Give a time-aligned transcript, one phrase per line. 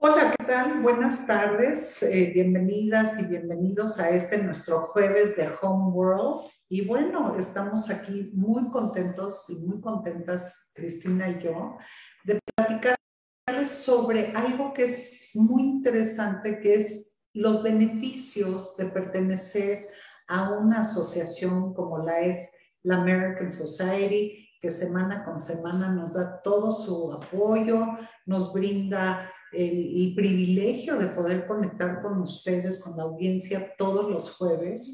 [0.00, 0.80] Hola, ¿qué tal?
[0.80, 6.48] Buenas tardes, eh, bienvenidas y bienvenidos a este nuestro jueves de Home World.
[6.68, 11.78] Y bueno, estamos aquí muy contentos y muy contentas, Cristina y yo,
[12.22, 19.88] de platicarles sobre algo que es muy interesante, que es los beneficios de pertenecer
[20.28, 22.52] a una asociación como la es
[22.84, 27.84] la American Society, que semana con semana nos da todo su apoyo,
[28.26, 34.92] nos brinda el, privilegio de poder conectar con ustedes, con la audiencia todos los jueves.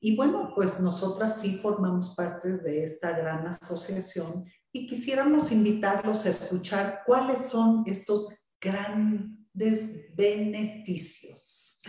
[0.00, 6.30] Y bueno, pues nosotras sí formamos parte de esta gran asociación y quisiéramos invitarlos a
[6.30, 11.80] escuchar cuáles son estos grandes beneficios.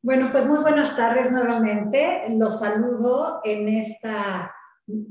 [0.00, 2.28] Bueno, pues muy buenas tardes nuevamente.
[2.30, 4.54] Los saludo en esta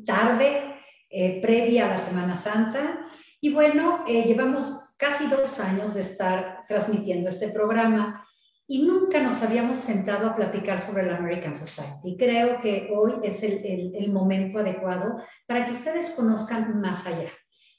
[0.06, 0.76] tarde
[1.10, 3.06] eh, previa a la Semana Santa.
[3.42, 8.24] Y bueno, eh, llevamos casi dos años de estar transmitiendo este programa
[8.68, 12.16] y nunca nos habíamos sentado a platicar sobre la American Society.
[12.16, 17.32] Creo que hoy es el, el, momento adecuado para que ustedes conozcan más allá.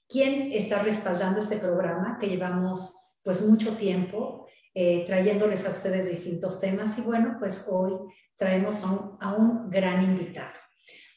[0.09, 6.61] ¿Quién está respaldando este programa que llevamos pues mucho tiempo eh, trayéndoles a ustedes distintos
[6.61, 6.99] temas?
[6.99, 7.93] Y bueno, pues hoy
[8.37, 10.59] traemos a un, a un gran invitado,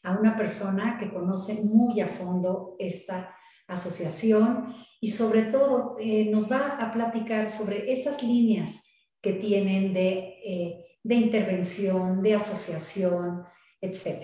[0.04, 3.35] a una persona que conoce muy a fondo esta
[3.68, 8.84] asociación y sobre todo eh, nos va a platicar sobre esas líneas
[9.22, 13.44] que tienen de, eh, de intervención, de asociación,
[13.82, 14.24] etc.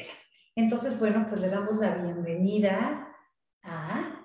[0.55, 3.07] Entonces, bueno, pues le damos la bienvenida
[3.63, 4.17] a...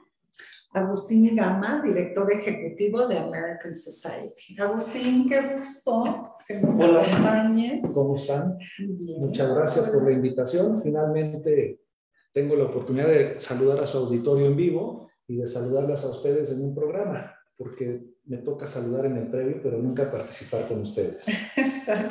[0.77, 4.61] Agustín Gama, director ejecutivo de American Society.
[4.61, 7.51] Agustín, qué gusto que nos Hola,
[7.95, 8.59] ¿Cómo están?
[9.19, 10.83] Muchas gracias por la invitación.
[10.83, 11.81] Finalmente
[12.31, 16.53] tengo la oportunidad de saludar a su auditorio en vivo y de saludarlas a ustedes
[16.53, 21.25] en un programa, porque me toca saludar en el previo, pero nunca participar con ustedes.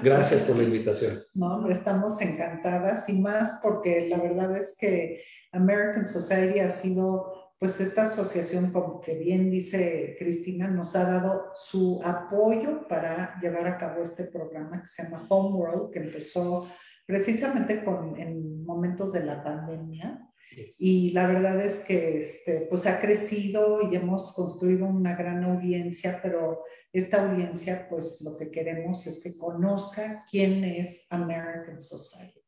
[0.03, 1.19] Gracias por la invitación.
[1.33, 7.53] No, hombre, estamos encantadas y más porque la verdad es que American Society ha sido,
[7.59, 13.67] pues esta asociación, como que bien dice Cristina, nos ha dado su apoyo para llevar
[13.67, 16.67] a cabo este programa que se llama Homeworld, que empezó
[17.05, 20.24] precisamente con, en momentos de la pandemia
[20.79, 26.19] y la verdad es que este, pues ha crecido y hemos construido una gran audiencia,
[26.21, 26.63] pero
[26.93, 32.41] esta audiencia pues lo que queremos es que conozca quién es American Society.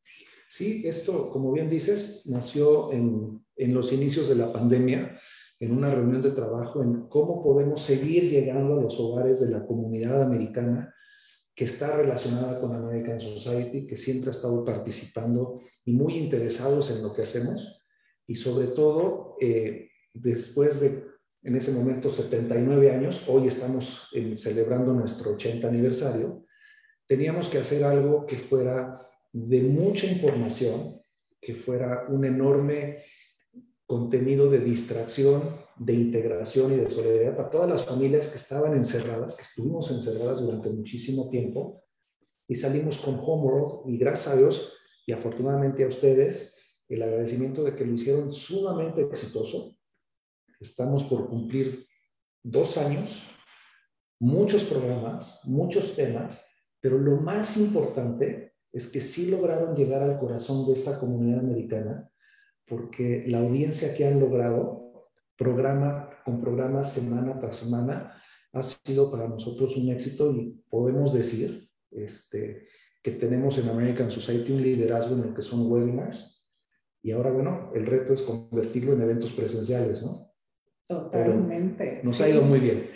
[0.50, 5.19] Sí, esto, como bien dices, nació en, en los inicios de la pandemia,
[5.59, 9.66] en una reunión de trabajo en cómo podemos seguir llegando a los hogares de la
[9.66, 10.94] comunidad americana
[11.53, 17.02] que está relacionada con American Society, que siempre ha estado participando y muy interesados en
[17.02, 17.77] lo que hacemos
[18.28, 21.06] y sobre todo eh, después de,
[21.44, 26.46] en ese momento, 79 años, hoy estamos celebrando nuestro 80 aniversario,
[27.08, 28.94] teníamos que hacer algo que fuera
[29.32, 31.02] de mucha información,
[31.40, 32.98] que fuera un enorme
[33.86, 35.44] contenido de distracción,
[35.78, 40.42] de integración y de solidaridad para todas las familias que estaban encerradas, que estuvimos encerradas
[40.42, 41.84] durante muchísimo tiempo,
[42.50, 46.56] y salimos con Homeworld, y gracias a Dios y afortunadamente a ustedes,
[46.90, 49.75] el agradecimiento de que lo hicieron sumamente exitoso.
[50.59, 51.86] Estamos por cumplir
[52.44, 53.24] dos años,
[54.20, 56.46] muchos programas, muchos temas,
[56.80, 62.09] pero lo más importante es que sí lograron llegar al corazón de esta comunidad americana,
[62.66, 68.22] porque la audiencia que han logrado, programa con programa, semana tras semana,
[68.53, 72.68] ha sido para nosotros un éxito y podemos decir este,
[73.03, 76.37] que tenemos en American Society un liderazgo en lo que son webinars,
[77.07, 80.29] y ahora, bueno, el reto es convertirlo en eventos presenciales, ¿no?
[80.85, 82.01] Totalmente.
[82.03, 82.90] nos ha ido muy bien.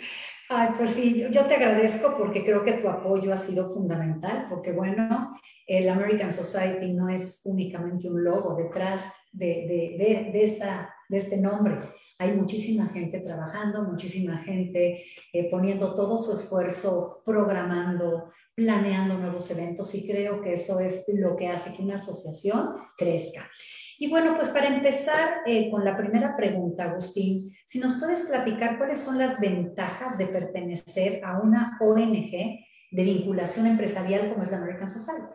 [0.50, 4.72] Ay, pues sí, yo te agradezco porque creo que tu apoyo ha sido fundamental, porque
[4.72, 5.34] bueno,
[5.66, 11.38] el American Society no es únicamente un logo detrás de, de, de, esta, de este
[11.38, 11.78] nombre.
[12.22, 19.92] Hay muchísima gente trabajando, muchísima gente eh, poniendo todo su esfuerzo, programando, planeando nuevos eventos
[19.96, 23.50] y creo que eso es lo que hace que una asociación crezca.
[23.98, 28.78] Y bueno, pues para empezar eh, con la primera pregunta, Agustín, si nos puedes platicar
[28.78, 34.58] cuáles son las ventajas de pertenecer a una ONG de vinculación empresarial como es la
[34.58, 35.26] American Society.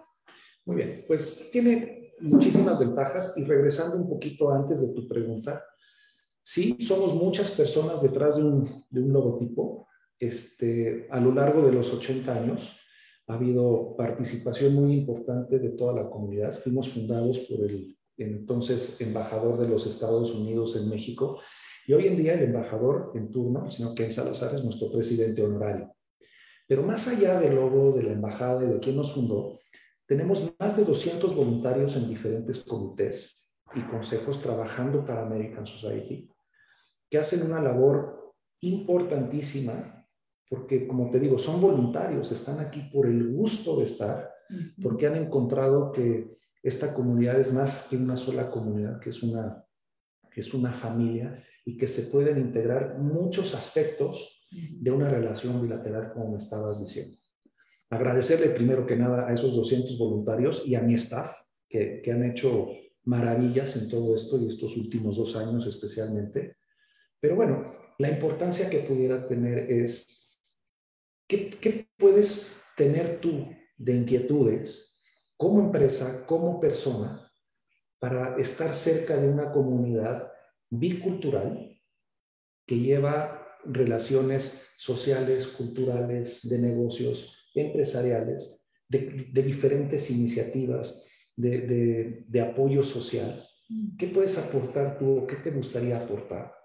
[0.64, 5.62] Muy bien, pues tiene muchísimas ventajas y regresando un poquito antes de tu pregunta,
[6.48, 9.90] sí, somos muchas personas detrás de un, de un logotipo.
[10.18, 12.80] Este, a lo largo de los 80 años
[13.28, 16.58] ha habido participación muy importante de toda la comunidad.
[16.58, 21.40] Fuimos fundados por el entonces embajador de los Estados Unidos en México,
[21.86, 25.44] y hoy en día el embajador en turno, sino que en Salazar es nuestro presidente
[25.44, 25.94] honorario.
[26.66, 29.60] Pero más allá del logo, de la embajada y de quién nos fundó,
[30.06, 36.30] tenemos más de 200 voluntarios en diferentes comités y consejos trabajando para American Society,
[37.10, 40.06] que hacen una labor importantísima,
[40.50, 44.32] porque como te digo, son voluntarios, están aquí por el gusto de estar,
[44.82, 49.64] porque han encontrado que esta comunidad es más que una sola comunidad, que es una,
[50.32, 56.14] que es una familia y que se pueden integrar muchos aspectos de una relación bilateral,
[56.14, 57.18] como me estabas diciendo.
[57.90, 61.32] Agradecerle primero que nada a esos 200 voluntarios y a mi staff
[61.70, 62.70] que, que han hecho
[63.04, 66.58] maravillas en todo esto y estos últimos dos años especialmente.
[67.20, 70.40] Pero bueno, la importancia que pudiera tener es,
[71.28, 73.48] ¿qué, qué puedes tener tú
[73.78, 74.98] de inquietudes
[75.36, 77.32] como empresa, como persona,
[78.00, 80.32] para estar cerca de una comunidad
[80.70, 81.80] bicultural
[82.66, 92.84] que lleva relaciones sociales, culturales, de negocios, empresariales, de, de diferentes iniciativas, de, de, apoyo
[92.84, 93.48] social.
[93.98, 96.57] ¿Qué puedes aportar tú o qué te gustaría aportar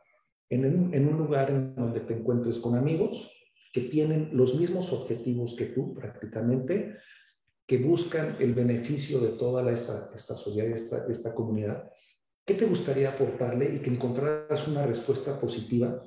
[0.55, 3.31] en en un lugar en donde te encuentres con amigos
[3.73, 6.97] que tienen los mismos objetivos que tú prácticamente,
[7.67, 11.91] que buscan el beneficio de toda la, esta, esta sociedad, esta, esta comunidad,
[12.45, 16.03] ¿qué te gustaría aportarle y que encontraras una respuesta positiva?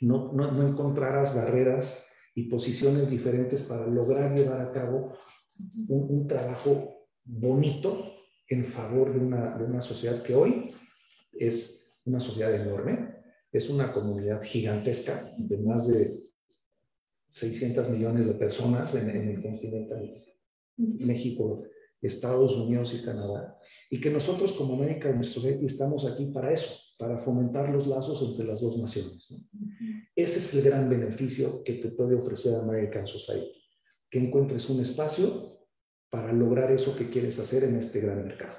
[0.00, 5.16] No, no, no encontraras barreras y posiciones diferentes para lograr llevar a cabo
[5.88, 8.12] un, un trabajo bonito
[8.48, 10.70] en favor de una, de una sociedad que hoy
[11.32, 13.13] es una sociedad enorme,
[13.54, 16.24] es una comunidad gigantesca de más de
[17.30, 20.24] 600 millones de personas en, en el continente
[20.76, 21.62] México,
[22.02, 23.56] Estados Unidos y Canadá,
[23.90, 28.44] y que nosotros como American Society estamos aquí para eso, para fomentar los lazos entre
[28.44, 29.32] las dos naciones.
[30.16, 33.62] Ese es el gran beneficio que te puede ofrecer American Society,
[34.10, 35.60] que encuentres un espacio
[36.10, 38.56] para lograr eso que quieres hacer en este gran mercado.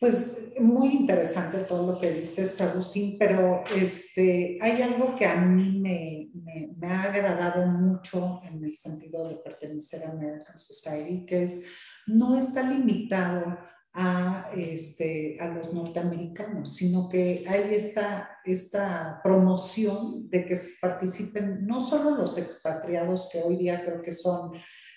[0.00, 5.78] Pues muy interesante todo lo que dices, Agustín, pero este, hay algo que a mí
[5.78, 11.42] me, me, me, ha agradado mucho en el sentido de pertenecer a American Society, que
[11.42, 11.66] es
[12.06, 13.58] no está limitado
[13.92, 21.82] a, este, a los norteamericanos, sino que hay esta, esta promoción de que participen no
[21.82, 24.52] solo los expatriados, que hoy día creo que son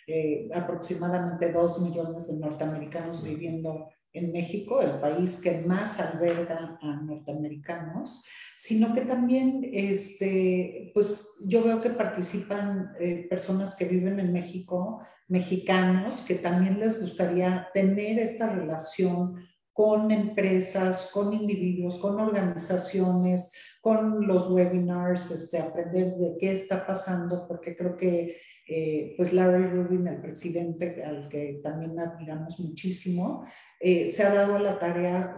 [0.07, 7.01] eh, aproximadamente dos millones de norteamericanos viviendo en México, el país que más alberga a
[7.01, 8.24] norteamericanos,
[8.56, 15.01] sino que también, este, pues yo veo que participan eh, personas que viven en México,
[15.27, 19.44] mexicanos, que también les gustaría tener esta relación
[19.74, 23.51] con empresas, con individuos, con organizaciones,
[23.81, 28.38] con los webinars, este, aprender de qué está pasando, porque creo que
[28.68, 33.45] eh, pues Larry Rubin, el presidente al que también admiramos muchísimo,
[33.80, 35.36] eh, se ha dado la tarea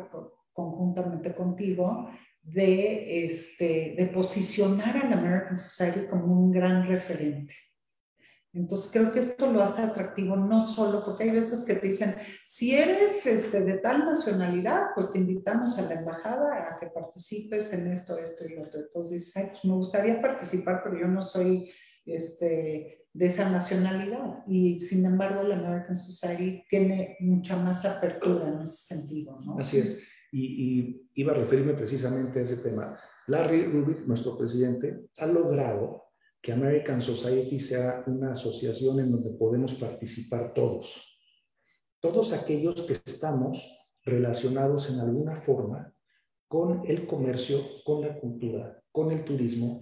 [0.53, 2.09] conjuntamente contigo
[2.43, 7.53] de, este, de posicionar a la American Society como un gran referente.
[8.53, 12.15] Entonces creo que esto lo hace atractivo no solo porque hay veces que te dicen,
[12.47, 17.73] si eres este, de tal nacionalidad, pues te invitamos a la embajada a que participes
[17.73, 18.79] en esto, esto y lo otro.
[18.79, 21.69] Entonces dices, pues me gustaría participar, pero yo no soy
[22.05, 24.43] este, de esa nacionalidad.
[24.45, 29.39] Y sin embargo, la American Society tiene mucha más apertura en ese sentido.
[29.41, 29.57] ¿no?
[29.57, 30.05] Así es.
[30.33, 32.99] Y, iba a referirme precisamente a ese tema.
[33.27, 36.03] Larry Rubik, nuestro presidente, ha logrado
[36.41, 41.17] que American Society sea una asociación en donde podemos participar todos.
[42.01, 45.95] Todos aquellos que estamos relacionados en alguna forma
[46.49, 49.81] con el comercio, con la cultura, con el turismo,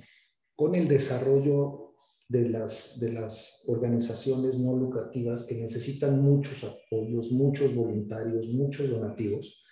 [0.56, 1.83] con el desarrollo
[2.28, 9.64] de las, de las organizaciones no lucrativas que necesitan muchos apoyos, muchos voluntarios, muchos donativos.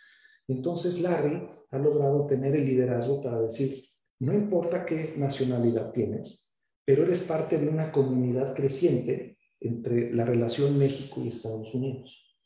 [0.48, 1.42] Entonces Larry
[1.72, 3.84] ha logrado tener el liderazgo para decir,
[4.20, 6.52] no importa qué nacionalidad tienes,
[6.86, 12.38] pero eres parte de una comunidad creciente entre la relación México y Estados Unidos.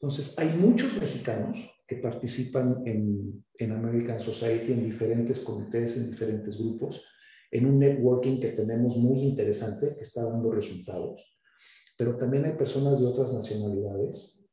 [0.00, 6.58] Entonces, hay muchos mexicanos que participan en, en American Society en diferentes comités, en diferentes
[6.58, 7.04] grupos,
[7.50, 11.38] en un networking que tenemos muy interesante, que está dando resultados.
[11.96, 14.48] Pero también hay personas de otras nacionalidades.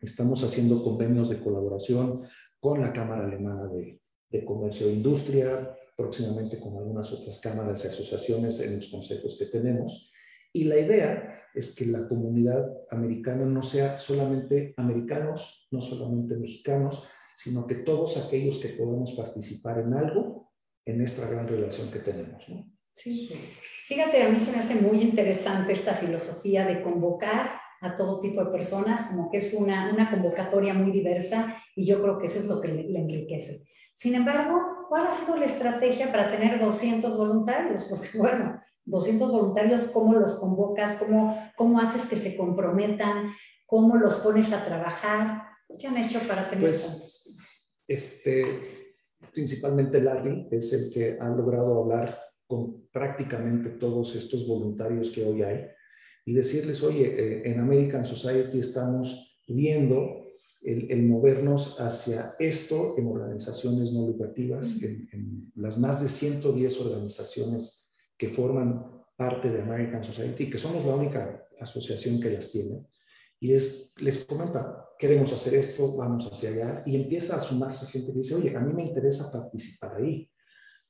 [0.00, 2.22] Estamos haciendo convenios de colaboración
[2.60, 4.00] con la Cámara Alemana de,
[4.30, 9.46] de Comercio e Industria, próximamente con algunas otras cámaras y asociaciones en los consejos que
[9.46, 10.10] tenemos.
[10.52, 17.04] Y la idea es que la comunidad americana no sea solamente americanos, no solamente mexicanos,
[17.36, 20.47] sino que todos aquellos que podamos participar en algo
[20.88, 22.48] en esta gran relación que tenemos.
[22.48, 22.64] ¿no?
[22.94, 23.30] Sí.
[23.84, 28.42] Fíjate, a mí se me hace muy interesante esta filosofía de convocar a todo tipo
[28.42, 32.40] de personas, como que es una, una convocatoria muy diversa y yo creo que eso
[32.40, 33.66] es lo que le, enriquece.
[33.94, 37.84] Sin embargo, ¿cuál ha sido la estrategia para tener 200 voluntarios?
[37.84, 40.96] Porque bueno, 200 voluntarios, ¿cómo los convocas?
[40.96, 43.32] ¿Cómo, cómo haces que se comprometan?
[43.66, 45.42] ¿Cómo los pones a trabajar?
[45.78, 47.36] ¿Qué han hecho para tener pues,
[47.86, 48.77] Este,
[49.32, 55.42] principalmente Larry es el que ha logrado hablar con prácticamente todos estos voluntarios que hoy
[55.42, 55.66] hay
[56.24, 60.26] y decirles, oye, eh, en American Society estamos viendo
[60.62, 67.88] el, movernos hacia esto en organizaciones no lucrativas, en, en, las más de 110 organizaciones
[68.16, 68.84] que forman
[69.16, 72.84] parte de American Society, que somos la única asociación que las tiene,
[73.40, 78.12] y les, les comenta, queremos hacer esto, vamos hacia allá, y empieza a sumarse gente
[78.12, 80.28] que dice, oye, a mí me interesa participar ahí.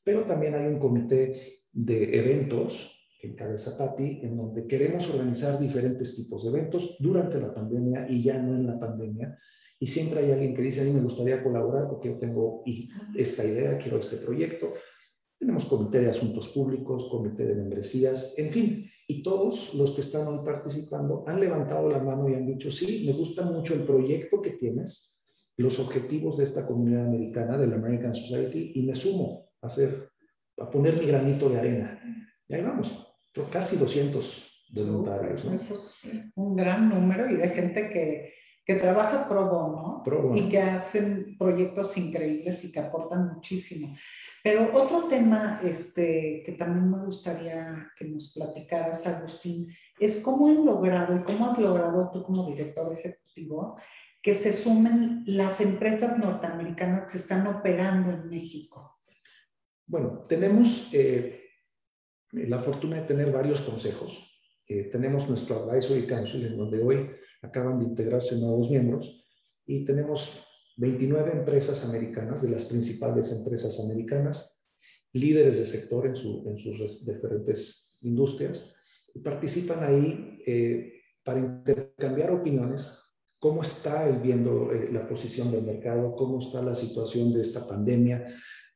[0.02, 1.32] Pero también hay un comité
[1.70, 7.52] de eventos que encabeza Patti, en donde queremos organizar diferentes tipos de eventos durante la
[7.52, 9.36] pandemia y ya no en la pandemia.
[9.80, 12.62] Y siempre hay alguien que dice, a mí me gustaría colaborar porque yo tengo
[13.14, 14.72] esta idea, quiero este proyecto.
[15.38, 18.90] Tenemos comité de asuntos públicos, comité de membresías, en fin.
[19.06, 23.04] Y todos los que están hoy participando han levantado la mano y han dicho, sí,
[23.06, 25.16] me gusta mucho el proyecto que tienes,
[25.56, 30.10] los objetivos de esta comunidad americana, de la American Society, y me sumo a hacer,
[30.58, 32.00] a poner mi granito de arena.
[32.48, 33.08] Y ahí vamos
[33.46, 35.44] casi 200 voluntarios.
[36.34, 41.96] un gran número y de gente que, que trabaja pro bono, y que hacen proyectos
[41.96, 43.96] increíbles y que aportan muchísimo.
[44.42, 49.68] Pero otro tema este, que también me gustaría que nos platicaras, Agustín,
[49.98, 53.76] es cómo han logrado y cómo has logrado tú como director ejecutivo
[54.22, 58.98] que se sumen las empresas norteamericanas que están operando en México.
[59.86, 61.48] Bueno, tenemos eh,
[62.32, 64.40] la fortuna de tener varios consejos.
[64.66, 69.24] Eh, tenemos nuestro Advisory Council, en donde hoy acaban de integrarse nuevos miembros,
[69.64, 70.47] y tenemos
[70.78, 74.64] 29 empresas americanas, de las principales empresas americanas,
[75.12, 78.74] líderes de sector en, sus diferentes industrias,
[79.22, 80.92] participan ahí eh,
[81.24, 82.96] para intercambiar opiniones,
[83.40, 88.26] cómo está viendo eh, la posición del mercado, cómo está la situación de esta pandemia,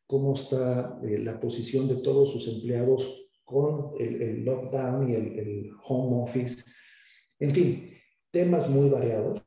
[0.07, 6.65] cómo está la posición de todos sus empleados con el, lockdown y el, home office.
[7.39, 7.95] En fin,
[8.31, 9.43] temas muy variados.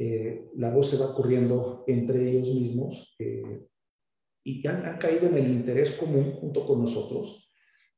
[0.00, 3.66] Eh, la voz se va corriendo entre ellos mismos eh,
[4.44, 7.50] y han, han, caído en el interés común junto con nosotros,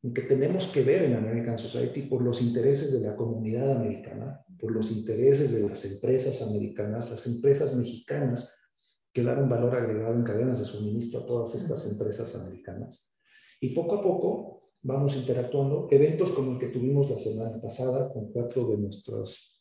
[0.02, 4.42] en que tenemos que ver en American Society por los intereses de la comunidad americana,
[4.59, 8.59] por los intereses de las empresas americanas, las empresas mexicanas
[9.12, 13.07] que dan un valor agregado en cadenas de suministro a todas estas empresas americanas.
[13.61, 15.87] Y poco a poco vamos interactuando.
[15.90, 19.60] Eventos como el que tuvimos la semana pasada con cuatro de nuestras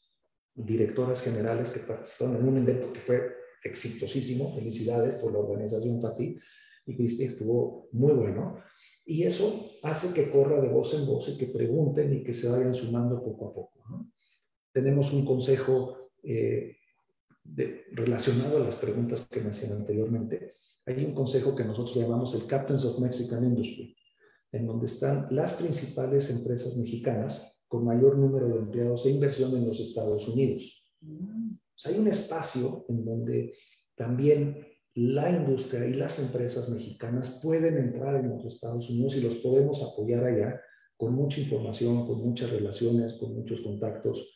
[0.55, 3.21] directoras generales que participaron en un evento que fue
[3.63, 4.53] exitosísimo.
[4.55, 6.37] Felicidades por la organización, Pati
[6.85, 8.61] y Cristi, estuvo muy bueno.
[9.05, 12.49] Y eso hace que corra de voz en voz y que pregunten y que se
[12.49, 14.09] vayan sumando poco a poco.
[14.71, 16.77] Tenemos un consejo eh,
[17.91, 20.51] relacionado a las preguntas que me hacían anteriormente.
[20.85, 23.95] Hay un consejo que nosotros llamamos el Captains of Mexican Industry
[24.51, 29.67] en donde están las principales empresas mexicanas con mayor número de empleados e inversión en
[29.67, 30.83] los Estados Unidos.
[31.85, 33.53] hay un espacio en donde
[33.95, 39.35] también la industria y las empresas mexicanas pueden entrar en los Estados Unidos y los
[39.35, 40.59] podemos apoyar allá
[40.97, 44.35] con mucha información, con muchas relaciones, con muchos contactos,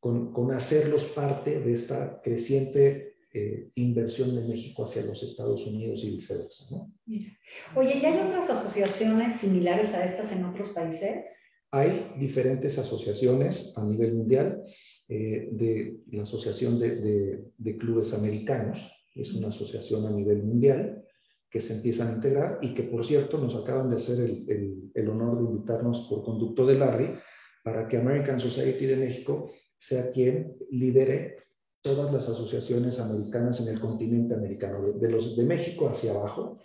[0.00, 6.02] con, con hacerlos parte de esta creciente eh, inversión de México hacia los Estados Unidos
[6.04, 6.64] y viceversa.
[6.70, 6.90] ¿no?
[7.04, 7.28] Mira.
[7.74, 11.36] Oye, ¿y hay otras asociaciones similares a estas en otros países?
[11.70, 14.62] Hay diferentes asociaciones a nivel mundial,
[15.08, 21.04] eh, de la Asociación de, Clubes Americanos, es una asociación a nivel mundial
[21.50, 24.18] que se empiezan a integrar y que, por cierto, nos acaban de hacer
[24.94, 27.18] el honor de invitarnos por conducto de Larry
[27.62, 31.36] para que American Society de México sea quien lidere
[31.82, 36.58] todas las asociaciones americanas en el continente americano, de, los de México hacia abajo.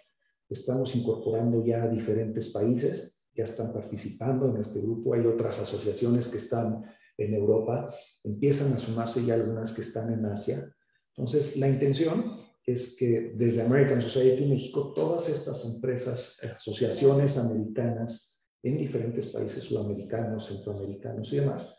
[0.50, 5.13] Estamos incorporando ya a diferentes países, ya están participando en este grupo.
[5.13, 6.84] Hay otras asociaciones que están
[7.18, 7.90] en Europa,
[8.24, 10.74] empiezan a sumarse ya algunas que están en Asia.
[11.16, 18.78] Entonces, la intención es que desde American Society México, todas estas empresas, asociaciones americanas en
[18.78, 21.78] diferentes países sudamericanos, centroamericanos y demás,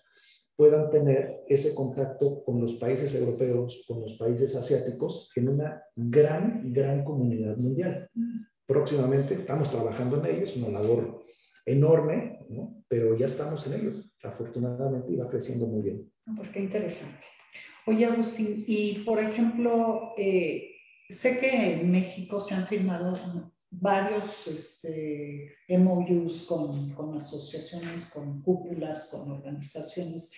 [0.56, 6.72] puedan tener ese contacto con los países europeos, con los países asiáticos, en una gran,
[6.72, 8.08] gran comunidad mundial.
[8.66, 11.24] Próximamente estamos trabajando en ello, es una labor
[11.66, 12.84] enorme, ¿no?
[12.88, 13.92] pero ya estamos en ello,
[14.22, 16.12] afortunadamente, y va creciendo muy bien.
[16.36, 17.24] Pues qué interesante.
[17.86, 20.70] Oye, Agustín, y por ejemplo, eh,
[21.08, 23.14] sé que en México se han firmado
[23.70, 30.32] varios este, MOUs con, con, asociaciones, con cúpulas, con organizaciones.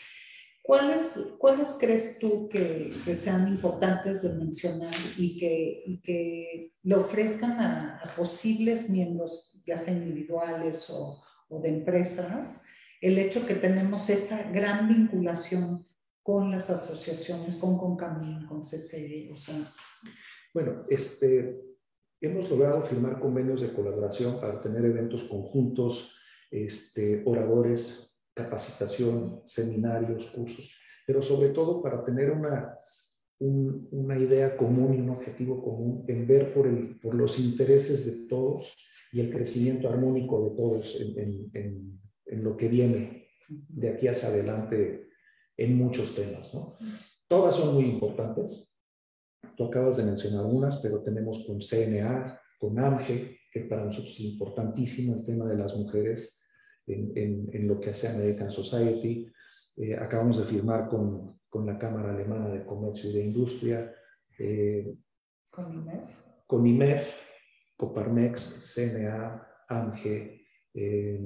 [0.62, 8.02] ¿Cuáles, ¿Cuáles crees tú que, sean importantes de mencionar y que, que le ofrezcan a,
[8.16, 12.66] posibles miembros, ya sea individuales o, o de empresas,
[13.00, 15.86] el hecho que tenemos esta gran vinculación
[16.22, 19.62] con las asociaciones, con Concamín, con CCE, o sea...
[20.52, 21.60] Bueno, este,
[22.20, 26.16] hemos logrado firmar convenios de colaboración para tener eventos conjuntos,
[26.50, 30.74] este, oradores, capacitación, seminarios, cursos,
[31.06, 32.76] pero sobre todo para tener una,
[33.38, 38.26] una idea común y un objetivo común en ver por, el, por los intereses de
[38.26, 38.74] todos
[39.16, 44.28] y el crecimiento armónico de todos en, en, en, lo que viene de aquí hacia
[44.28, 45.08] adelante
[45.56, 46.52] en muchos temas.
[46.52, 46.76] ¿no?
[47.26, 48.70] Todas son muy importantes.
[49.56, 54.20] Tú acabas de mencionar unas, pero tenemos con CNA, con AMGE, que para nosotros es
[54.20, 56.42] importantísimo el tema de las mujeres
[56.86, 59.32] en, en lo que hace American Society.
[59.78, 63.94] Eh, acabamos de firmar con, con, la Cámara Alemana de Comercio y de Industria.
[64.38, 64.94] Eh,
[65.50, 66.02] ¿Con IMEF?
[66.46, 67.25] Con IMEF,
[67.76, 71.20] Coparmex, CNA, AMGE, eh,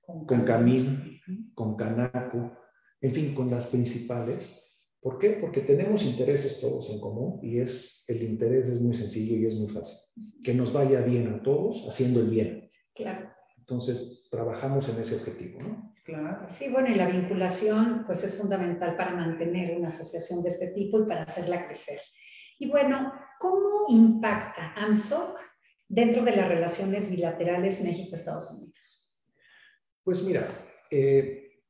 [0.00, 1.20] con, con Camil,
[1.54, 2.58] con Canaco,
[3.00, 4.66] en fin, con las principales.
[5.00, 5.30] ¿Por qué?
[5.40, 9.54] Porque tenemos intereses todos en común y es el interés es muy sencillo y es
[9.54, 9.96] muy fácil.
[10.44, 12.70] Que nos vaya bien a todos haciendo el bien.
[12.94, 13.30] Claro.
[13.56, 15.94] Entonces, trabajamos en ese objetivo, ¿no?
[16.04, 16.46] Claro.
[16.48, 21.00] Sí, bueno, y la vinculación pues es fundamental para mantener una asociación de este tipo
[21.00, 22.00] y para hacerla crecer.
[22.58, 25.38] Y bueno, ¿cómo impacta AMSOC
[25.88, 29.16] dentro de las relaciones bilaterales México-Estados Unidos?
[30.04, 30.46] Pues mira,
[30.90, 31.62] eh,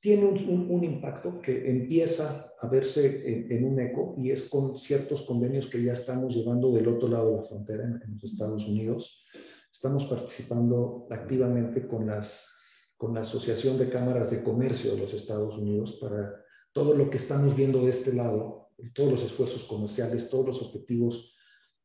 [0.00, 4.78] tiene un, un, impacto que empieza a verse en, en, un eco y es con
[4.78, 8.24] ciertos convenios que ya estamos llevando del otro lado de la frontera en, en los
[8.24, 9.26] Estados Unidos.
[9.70, 12.48] Estamos participando activamente con, las,
[12.96, 16.34] con la Asociación de Cámaras de Comercio de los Estados Unidos para
[16.72, 21.34] todo lo que estamos viendo de este lado, todos los esfuerzos comerciales, todos los objetivos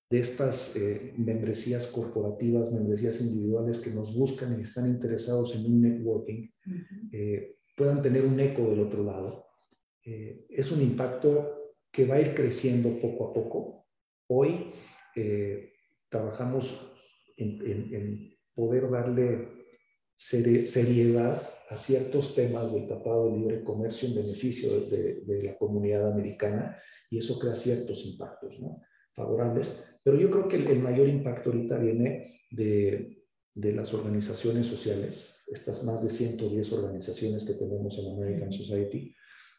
[0.09, 5.81] de estas eh, membresías corporativas, membresías individuales que nos buscan y están interesados en un
[5.81, 6.49] networking.
[6.65, 7.09] Uh -huh.
[7.13, 9.45] eh, puedan tener un eco del otro lado.
[10.03, 13.85] Eh, es un impacto que va a ir creciendo poco a poco.
[14.27, 14.71] Hoy
[15.15, 15.73] eh,
[16.09, 16.91] trabajamos
[17.37, 19.60] en, en, en, poder darle
[20.15, 26.11] seriedad a ciertos temas del Tratado de Libre Comercio en beneficio de, de, la comunidad
[26.11, 26.77] americana
[27.09, 28.81] y eso crea ciertos impactos ¿no?
[29.13, 29.83] favorables.
[30.03, 35.33] Pero yo creo que el, el mayor impacto ahorita viene de, de las organizaciones sociales,
[35.47, 39.15] estas más de 110 organizaciones que tenemos en American Society,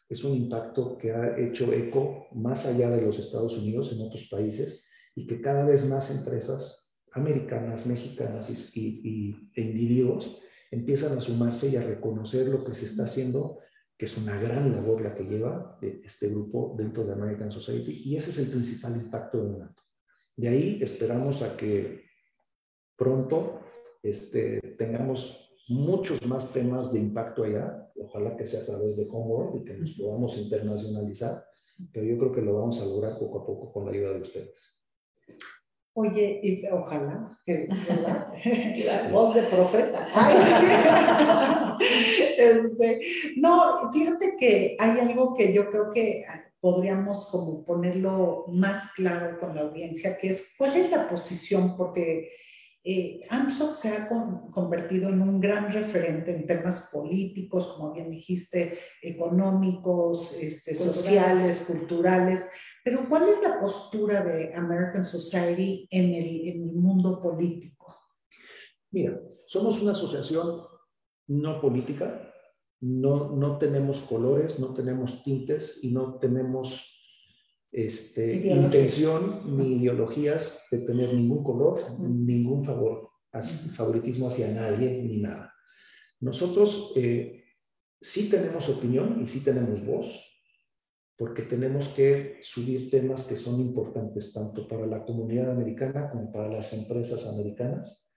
[0.09, 4.27] es un impacto que ha hecho eco más allá de los Estados Unidos, en otros
[4.29, 4.85] países,
[5.15, 10.39] y que cada vez más empresas americanas, mexicanas y, y, e individuos
[10.73, 13.59] empiezan a sumarse y a reconocer lo que se está haciendo,
[13.97, 18.17] que es una gran labor la que lleva este grupo dentro de American Society, y
[18.17, 19.83] ese es el principal impacto de NATO.
[20.35, 22.05] De ahí esperamos a que
[22.97, 23.61] pronto
[24.01, 29.61] este, tengamos muchos más temas de impacto allá, ojalá que sea a través de Homeworld
[29.61, 31.45] y que nos podamos internacionalizar,
[31.91, 34.21] pero yo creo que lo vamos a lograr poco a poco con la ayuda de
[34.21, 34.75] ustedes.
[35.95, 37.67] Oye, y ojalá, que,
[38.81, 39.09] claro.
[39.11, 40.07] voz de profeta.
[42.37, 43.01] este,
[43.37, 46.25] no, fíjate que hay algo que yo creo que
[46.59, 52.31] podríamos como ponerlo más claro con la audiencia, que es cuál es la posición, porque
[52.85, 58.09] eh, AMSOC se ha con, convertido en un gran referente en temas políticos, como bien
[58.09, 61.05] dijiste, económicos, este, culturales.
[61.05, 62.49] sociales, culturales.
[62.83, 67.95] Pero ¿cuál es la postura de American Society en el, en el mundo político?
[68.91, 70.61] Mira, somos una asociación
[71.27, 72.33] no política,
[72.81, 76.99] no, no tenemos colores, no tenemos tintes y no tenemos
[77.71, 83.09] este, intención ni ideologías de tener ningún color, ningún favor,
[83.75, 85.53] favoritismo hacia nadie ni nada.
[86.19, 87.45] Nosotros eh,
[87.99, 90.32] sí tenemos opinión y sí tenemos voz,
[91.17, 96.49] porque tenemos que subir temas que son importantes tanto para la comunidad americana como para
[96.49, 98.11] las empresas americanas.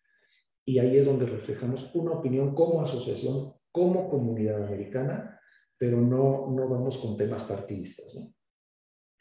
[0.65, 5.39] Y ahí es donde reflejamos una opinión como asociación, como comunidad americana,
[5.79, 8.15] pero no, no vamos con temas partidistas.
[8.15, 8.33] ¿no?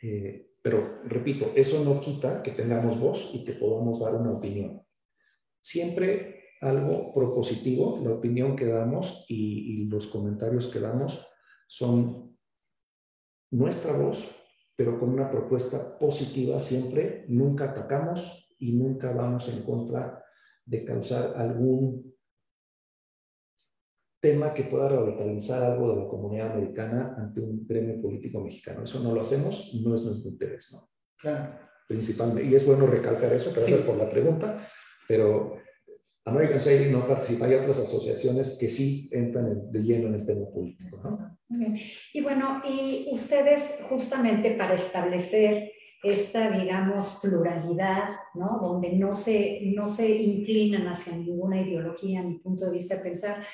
[0.02, 4.82] Eh, pero repito, eso no quita que tengamos voz y que podamos dar una opinión.
[5.62, 11.28] Siempre algo propositivo, la opinión que damos y, y los comentarios que damos
[11.68, 12.35] son
[13.52, 14.36] nuestra voz,
[14.76, 20.24] pero con una propuesta positiva siempre, nunca atacamos y nunca vamos en contra
[20.66, 22.16] de causar algún
[24.20, 28.84] tema que pueda revitalizar algo de la comunidad americana ante un gremio político mexicano.
[28.84, 30.90] Eso no lo hacemos, no es nuestro interés, ¿no?
[31.18, 31.60] Claro.
[31.88, 34.58] Principalmente, y es bueno recalcar eso, gracias por la pregunta,
[35.08, 35.58] pero
[36.26, 40.50] American Saving no participa, hay otras asociaciones que sí entran de lleno en el tema
[40.52, 41.35] político, ¿no?
[42.14, 45.72] Y bueno, y ustedes justamente para establecer
[46.04, 48.60] esta, digamos, pluralidad, ¿no?
[48.62, 53.46] Donde no se, no se inclinan hacia ninguna ideología ni punto de vista de pensar,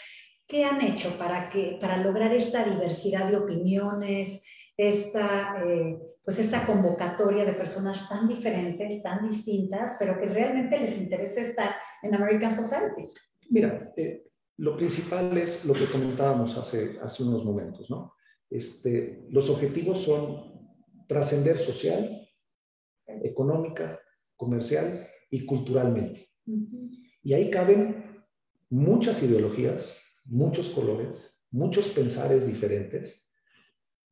[0.47, 6.65] ¿qué han hecho para, que, para lograr esta diversidad de opiniones, esta, eh, pues esta
[6.65, 12.51] convocatoria de personas tan diferentes, tan distintas, pero que realmente les interesa estar en American
[12.51, 13.10] Society?
[13.49, 14.23] Mira, eh,
[14.62, 18.13] lo principal es lo que comentábamos hace, hace unos momentos, ¿no?
[18.47, 20.69] Este, los objetivos son
[21.08, 22.30] trascender social,
[23.08, 24.00] económica,
[24.36, 26.30] comercial y culturalmente.
[27.24, 28.24] Y ahí caben
[28.69, 33.34] muchas ideologías, muchos colores, muchos pensares diferentes,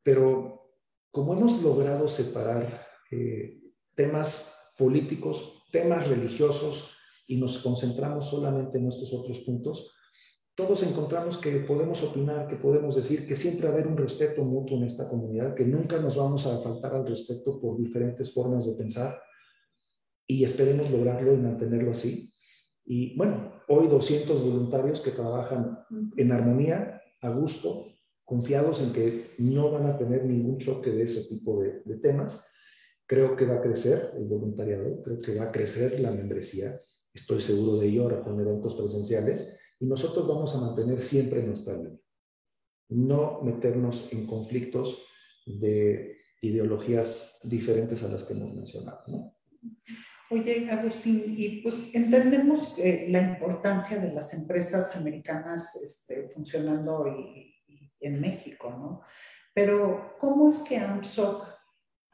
[0.02, 0.72] pero
[1.12, 3.60] como hemos logrado separar eh,
[3.94, 6.96] temas políticos, temas religiosos
[7.28, 9.94] y nos concentramos solamente en estos otros puntos,
[10.60, 14.44] todos encontramos que podemos opinar, que podemos decir que siempre va a haber un respeto
[14.44, 18.66] mutuo en esta comunidad, que nunca nos vamos a faltar al respeto por diferentes formas
[18.66, 19.18] de pensar
[20.26, 22.30] y esperemos lograrlo y mantenerlo así.
[22.84, 25.78] Y bueno, hoy 200 voluntarios que trabajan
[26.16, 27.86] en armonía, a gusto,
[28.24, 32.46] confiados en que no van a tener ningún choque de ese tipo de, de temas.
[33.06, 36.78] Creo que va a crecer el voluntariado, creo que va a crecer la membresía,
[37.14, 41.74] estoy seguro de ello ahora con eventos presenciales y nosotros vamos a mantener siempre nuestra
[41.74, 41.98] línea.
[42.90, 45.06] No meternos en conflictos
[45.46, 49.02] de ideologías diferentes a las que hemos mencionado.
[50.30, 57.04] Oye, Agustín, y pues entendemos la importancia de las empresas americanas este, funcionando
[58.00, 59.02] en México, ¿no?
[59.52, 61.44] Pero, ¿cómo es que AMSOC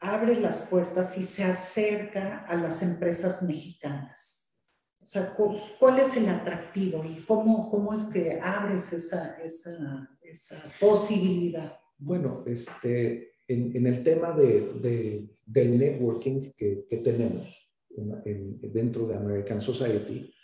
[0.01, 4.06] abre las puertas y se acerca a las empresas mexicanas?
[5.07, 5.37] O sea,
[5.79, 10.11] ¿cuál es el atractivo y cómo, cómo es que abres esa, esa,
[10.81, 11.79] posibilidad?
[11.97, 17.73] Bueno, este, en, el tema de, de, del networking que, tenemos
[18.25, 20.35] en, dentro de American Society,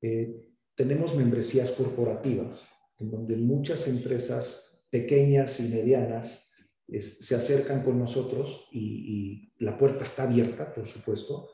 [0.00, 0.40] eh,
[0.76, 2.64] tenemos membresías corporativas,
[3.00, 6.52] en donde muchas empresas pequeñas y medianas
[6.88, 11.50] se acercan con nosotros y, y la puerta está abierta, por supuesto,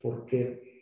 [0.00, 0.73] porque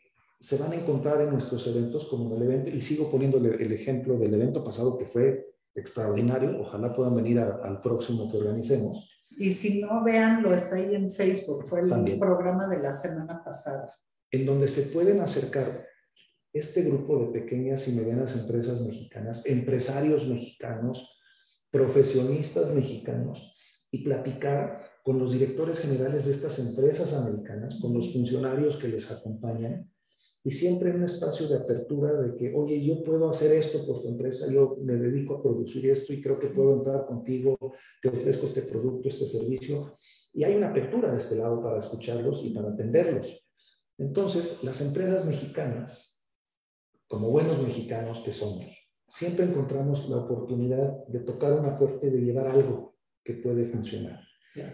[0.42, 3.72] se van a encontrar en nuestros eventos como en el evento, y sigo poniéndole el
[3.72, 9.08] ejemplo del evento pasado que fue extraordinario, ojalá puedan venir al próximo que organicemos.
[9.30, 13.94] Y si no, veanlo, está ahí en Facebook, fue el programa de la semana pasada.
[14.32, 15.86] En donde se pueden acercar
[16.52, 21.18] este grupo de pequeñas y medianas empresas mexicanas, empresarios mexicanos,
[21.70, 23.54] profesionistas mexicanos,
[23.92, 29.10] y platicar con los directores generales de estas empresas americanas, con los funcionarios que les
[29.10, 29.88] acompañan,
[30.44, 34.02] y siempre en un espacio de apertura de que, oye, yo puedo hacer esto por
[34.02, 37.56] tu empresa, yo me dedico a producir esto y creo que puedo entrar contigo,
[38.00, 39.96] te ofrezco este producto, este servicio.
[40.32, 43.48] Y hay una apertura de este lado para escucharlos y para atenderlos.
[43.98, 46.26] Entonces, las empresas mexicanas,
[47.06, 48.66] como buenos mexicanos que somos,
[49.08, 54.20] siempre encontramos la oportunidad de tocar una puerta y de llevar algo que puede funcionar.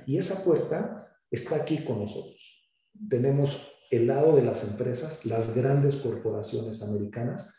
[0.06, 2.70] Y esa puerta está aquí con nosotros.
[3.10, 7.54] Tenemos el lado de las empresas, las grandes corporaciones americanas,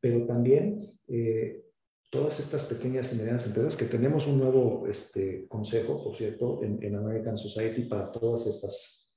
[0.00, 1.64] pero también eh,
[2.10, 6.94] todas estas pequeñas y medianas empresas que tenemos un nuevo este, consejo, por cierto, en,
[6.94, 9.10] American Society para todas estas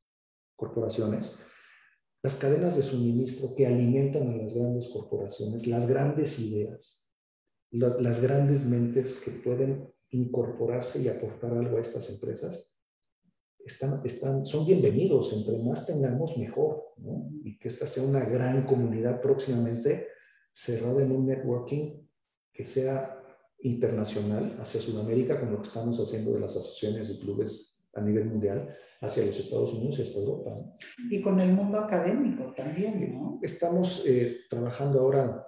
[0.56, 1.36] corporaciones,
[2.24, 7.12] las cadenas de suministro que alimentan a las grandes corporaciones, las grandes ideas,
[7.72, 12.77] las grandes mentes que pueden incorporarse y aportar algo a estas empresas,
[13.68, 15.34] están, están, son bienvenidos.
[15.34, 16.94] Entre más tengamos, mejor.
[16.98, 17.30] ¿no?
[17.44, 20.08] Y que esta sea una gran comunidad próximamente
[20.52, 22.08] cerrada en un networking
[22.52, 23.22] que sea
[23.60, 28.26] internacional hacia Sudamérica, con lo que estamos haciendo de las asociaciones de clubes a nivel
[28.26, 30.52] mundial, hacia los Estados Unidos y hasta Europa.
[31.10, 33.40] Y con el mundo académico también, ¿no?
[33.42, 35.46] Estamos eh, trabajando ahora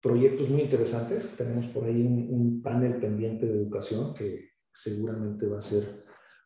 [0.00, 1.34] proyectos muy interesantes.
[1.36, 6.02] Tenemos por ahí un, un panel pendiente de educación que seguramente va a ser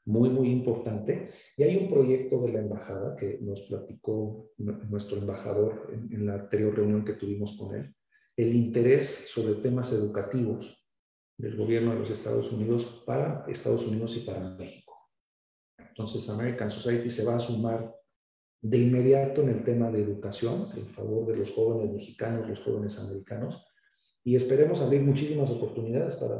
[0.06, 1.28] muy, muy importante.
[1.56, 6.74] Y hay un proyecto de la embajada que nos platicó nuestro embajador en, la anterior
[6.74, 7.94] reunión que tuvimos con él,
[8.36, 10.82] el interés sobre temas educativos
[11.36, 14.94] del gobierno de los Estados Unidos para Estados Unidos y para México.
[15.78, 17.94] Entonces, American Society se va a sumar
[18.62, 22.98] de inmediato en el tema de educación en favor de los jóvenes mexicanos, los jóvenes
[22.98, 23.64] americanos,
[24.24, 26.38] y esperemos abrir muchísimas oportunidades para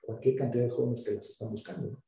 [0.00, 2.02] cualquier cantidad de jóvenes que las están buscando.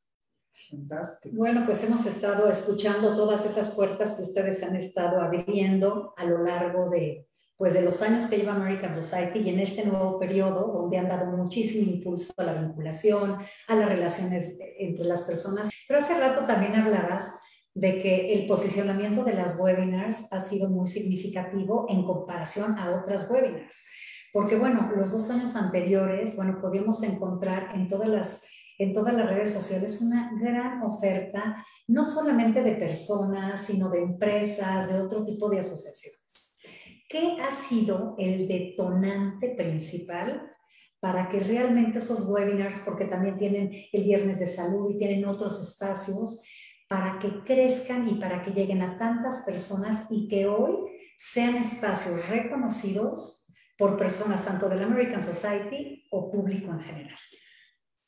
[0.70, 1.36] Fantástico.
[1.36, 6.44] Bueno, pues hemos estado escuchando todas esas puertas que ustedes han estado abriendo a lo
[6.44, 10.72] largo de, pues de los años que lleva American Society y en este nuevo periodo
[10.72, 15.68] donde han dado muchísimo impulso a la vinculación, a las relaciones entre las personas.
[15.88, 17.34] Pero hace rato también hablabas
[17.74, 23.28] de que el posicionamiento de las webinars ha sido muy significativo en comparación a otras
[23.28, 23.86] webinars.
[24.32, 28.42] Porque bueno, los dos años anteriores, bueno, podíamos encontrar en todas las
[28.80, 34.88] en todas las redes sociales una gran oferta, no solamente de personas, sino de empresas,
[34.88, 36.58] de otro tipo de asociaciones.
[37.06, 40.50] ¿Qué ha sido el detonante principal
[40.98, 45.62] para que realmente esos webinars, porque también tienen el viernes de salud y tienen otros
[45.62, 46.42] espacios,
[46.88, 52.28] para que crezcan y para que lleguen a tantas personas y que hoy sean espacios
[52.28, 57.18] reconocidos por personas tanto de la American Society o público en general?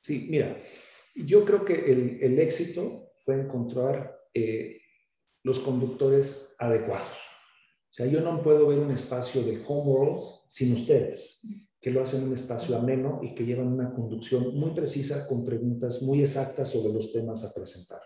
[0.02, 0.60] Sí, mira,
[1.14, 4.80] yo creo que el, éxito fue encontrar eh,
[5.44, 7.06] los conductores adecuados.
[7.06, 11.40] O sea, yo no puedo ver un espacio de Homeworld sin ustedes,
[11.80, 16.02] que lo hacen un espacio ameno y que llevan una conducción muy precisa con preguntas
[16.02, 18.00] muy exactas sobre los temas a presentar.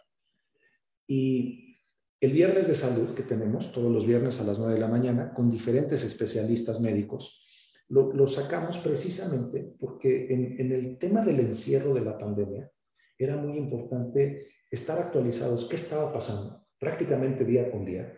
[1.07, 1.79] Y
[2.21, 5.33] el viernes de salud que tenemos, todos los viernes a las 9 de la mañana,
[5.33, 7.46] con diferentes especialistas médicos,
[7.89, 12.71] lo, sacamos precisamente porque en, el tema del encierro de la pandemia
[13.19, 18.13] era muy importante estar actualizados qué estaba pasando prácticamente día con día,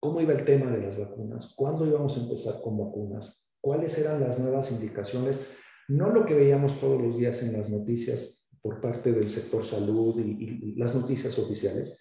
[0.00, 4.20] cómo iba el tema de las vacunas, cuándo íbamos a empezar con vacunas, cuáles eran
[4.20, 5.50] las nuevas indicaciones,
[5.88, 10.20] no lo que veíamos todos los días en las noticias por parte del sector salud
[10.20, 11.98] y, y las noticias oficiales,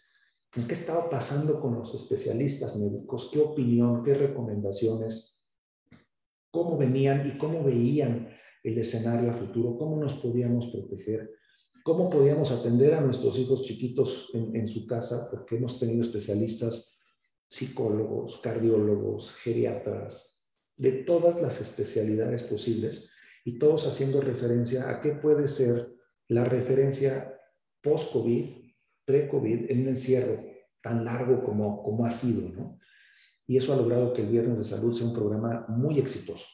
[0.51, 5.38] qué estaba pasando con los especialistas médicos, qué opinión, qué recomendaciones,
[6.51, 8.29] cómo venían y cómo veían
[8.63, 11.31] el escenario a futuro, cómo nos podíamos proteger,
[11.83, 16.97] cómo podíamos atender a nuestros hijos chiquitos en, su casa, porque hemos tenido especialistas,
[17.47, 23.09] psicólogos, cardiólogos, geriatras, de todas las especialidades posibles
[23.43, 25.87] y todos haciendo referencia a qué puede ser
[26.27, 27.33] la referencia
[27.81, 28.73] post-COVID,
[29.05, 30.35] pre-COVID, en un encierro
[30.81, 32.79] tan largo como, como ha sido, ¿no?
[33.49, 36.45] Y eso ha logrado que el Viernes de Salud sea un programa muy exitoso.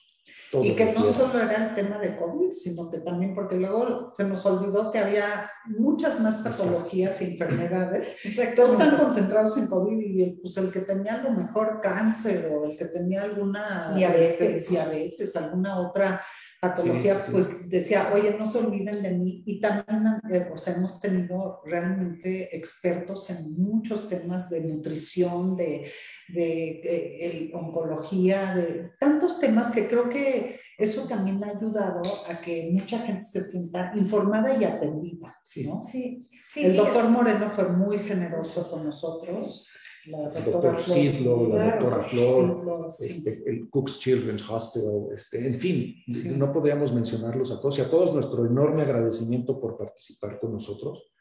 [0.54, 4.24] y que no solo era el tema de COVID, sino que también, porque luego se
[4.24, 8.16] nos olvidó que había muchas más patologías y enfermedades.
[8.56, 12.50] Todos están concentrados en COVID y el, pues el que tenía a lo mejor cáncer
[12.54, 16.22] o el que tenía alguna diabetes, este, diabetes alguna otra
[16.62, 19.44] patología, pues decía, oye, no se olviden de mí.
[19.46, 25.92] Y también, eh, o sea, hemos tenido realmente expertos en muchos temas de nutrición, de,
[26.30, 33.00] de, oncología, de tantos temas que creo que eso también ha ayudado a que mucha
[33.00, 35.38] gente se sienta informada y atendida.
[35.64, 35.82] ¿no?
[35.82, 39.68] Sí, sí, El doctor Moreno fue muy generoso con nosotros
[40.08, 45.96] la doctora Sidlo, la doctora Flor, este, el Cook's Children's Hospital, este, en fin,
[46.38, 51.12] no podríamos mencionarlos a todos y a todos nuestro enorme agradecimiento por participar con nosotros.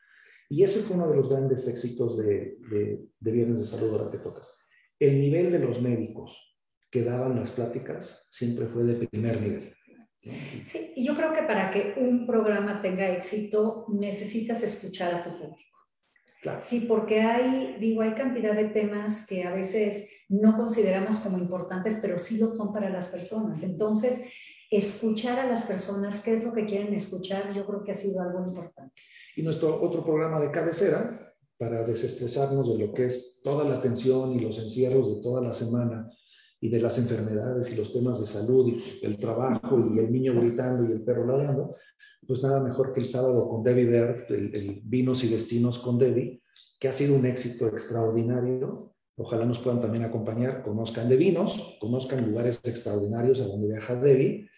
[0.49, 4.11] Y ese fue uno de los grandes éxitos de, de, de Viernes de Salud, ahora
[4.11, 4.57] que tocas.
[4.99, 6.39] El nivel de los médicos
[6.91, 9.75] que daban las pláticas siempre fue de primer nivel.
[10.65, 15.31] Sí, y yo creo que para que un programa tenga éxito necesitas escuchar a tu
[15.31, 15.74] público.
[16.61, 21.99] Sí, porque hay, digo, hay cantidad de temas que a veces no consideramos como importantes,
[22.01, 23.63] pero sí lo son para las personas.
[23.63, 24.33] Entonces,
[24.71, 28.21] escuchar a las personas, qué es lo que quieren escuchar, yo creo que ha sido
[28.21, 28.95] algo importante.
[29.37, 34.33] Y nuestro otro programa de cabecera, para desestresarnos de lo que es toda la tensión
[34.33, 36.11] y los encierros de toda la semana
[36.65, 40.33] y de las enfermedades y los temas de salud y el trabajo y el niño
[40.35, 41.77] gritando y el perro ladrando,
[42.27, 46.41] pues nada mejor que el sábado con Debbie Bert, el, Vinos y Destinos con Debbie,
[46.81, 48.95] que ha sido un éxito extraordinario.
[49.15, 54.49] Ojalá nos puedan también acompañar, conozcan de vinos, conozcan lugares extraordinarios a donde viaja Debbie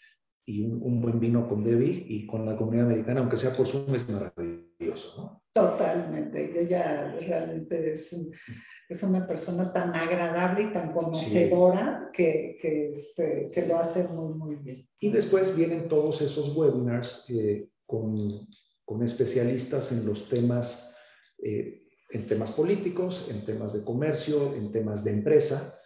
[0.47, 3.97] y un, buen vino con Debbie y con la comunidad americana, aunque sea por Zoom,
[3.97, 5.23] es maravilloso.
[5.23, 5.42] ¿no?
[5.53, 8.12] Totalmente, ella realmente es
[8.88, 14.35] es una persona tan agradable y tan conocedora que, que, este, que, lo hace muy,
[14.35, 14.88] muy bien.
[15.01, 18.46] Y después vienen todos esos webinars eh, con,
[18.85, 20.94] con, especialistas en los temas,
[21.42, 25.79] eh, en temas políticos, en temas de comercio, en temas de empresa,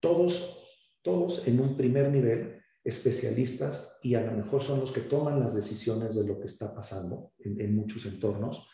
[0.00, 0.64] todos,
[1.02, 5.54] todos en un primer nivel especialistas y a lo mejor son los que toman las
[5.54, 8.66] decisiones de lo que está pasando en, muchos entornos.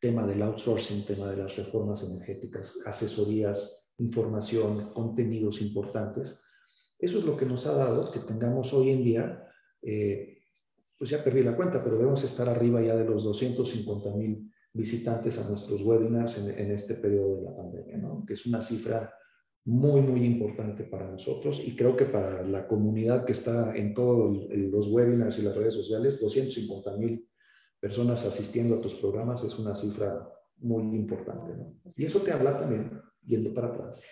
[0.00, 6.40] Tema del outsourcing, tema de las reformas energéticas, asesorías, información, contenidos importantes.
[6.98, 9.48] Eso es lo que nos ha dado que tengamos hoy en día,
[9.82, 10.38] eh,
[10.96, 15.38] pues ya perdí la cuenta, pero debemos estar arriba ya de los 250 mil visitantes
[15.38, 18.24] a nuestros webinars en, este periodo de la pandemia, ¿no?
[18.26, 19.12] que es una cifra
[19.64, 24.48] muy, muy importante para nosotros y creo que para la comunidad que está en todos
[24.50, 27.28] los webinars y las redes sociales, 250 mil
[27.80, 31.54] personas asistiendo a tus programas es una cifra muy importante.
[31.56, 31.74] ¿no?
[31.96, 34.02] Y eso te habla también, yendo para atrás,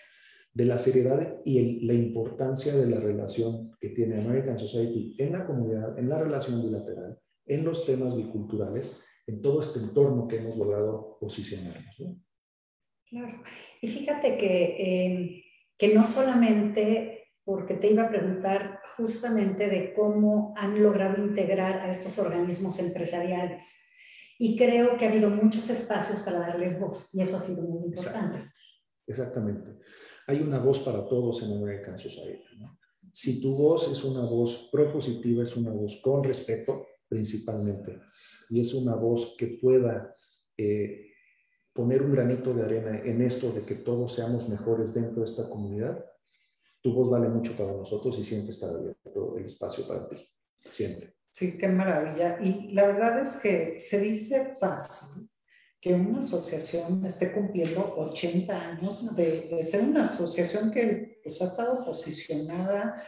[0.53, 5.47] de la seriedad y la importancia de la relación que tiene American Society en la
[5.47, 10.57] comunidad, en la relación bilateral, en los temas biculturales en todo este entorno que hemos
[10.57, 12.01] logrado posicionarnos.
[12.01, 12.17] ¿no?
[13.09, 13.43] Claro.
[13.83, 15.45] Y fíjate que, eh,
[15.77, 21.91] que no solamente porque te iba a preguntar justamente de cómo han logrado integrar a
[21.91, 23.75] estos organismos empresariales.
[24.39, 27.85] Y creo que ha habido muchos espacios para darles voz y eso ha sido muy
[27.87, 28.51] importante.
[29.07, 29.79] Exactamente.
[30.27, 32.59] Hay una voz para todos en American Society.
[32.59, 32.79] ¿no?
[33.13, 38.01] Si tu voz es una voz propositiva, es una voz con respeto principalmente,
[38.51, 40.17] y es una voz que pueda
[40.57, 41.13] eh,
[41.73, 45.49] poner un granito de arena en esto de que todos seamos mejores dentro de esta
[45.49, 46.05] comunidad,
[46.87, 50.17] tu voz vale mucho para nosotros y siempre está abierto el espacio para ti,
[50.61, 51.15] siempre.
[51.31, 52.39] Sí, qué maravilla.
[52.41, 55.29] Y la verdad es que se dice fácil
[55.81, 61.85] que una asociación esté cumpliendo 80 años de, ser una asociación que pues, ha estado
[61.85, 63.03] posicionada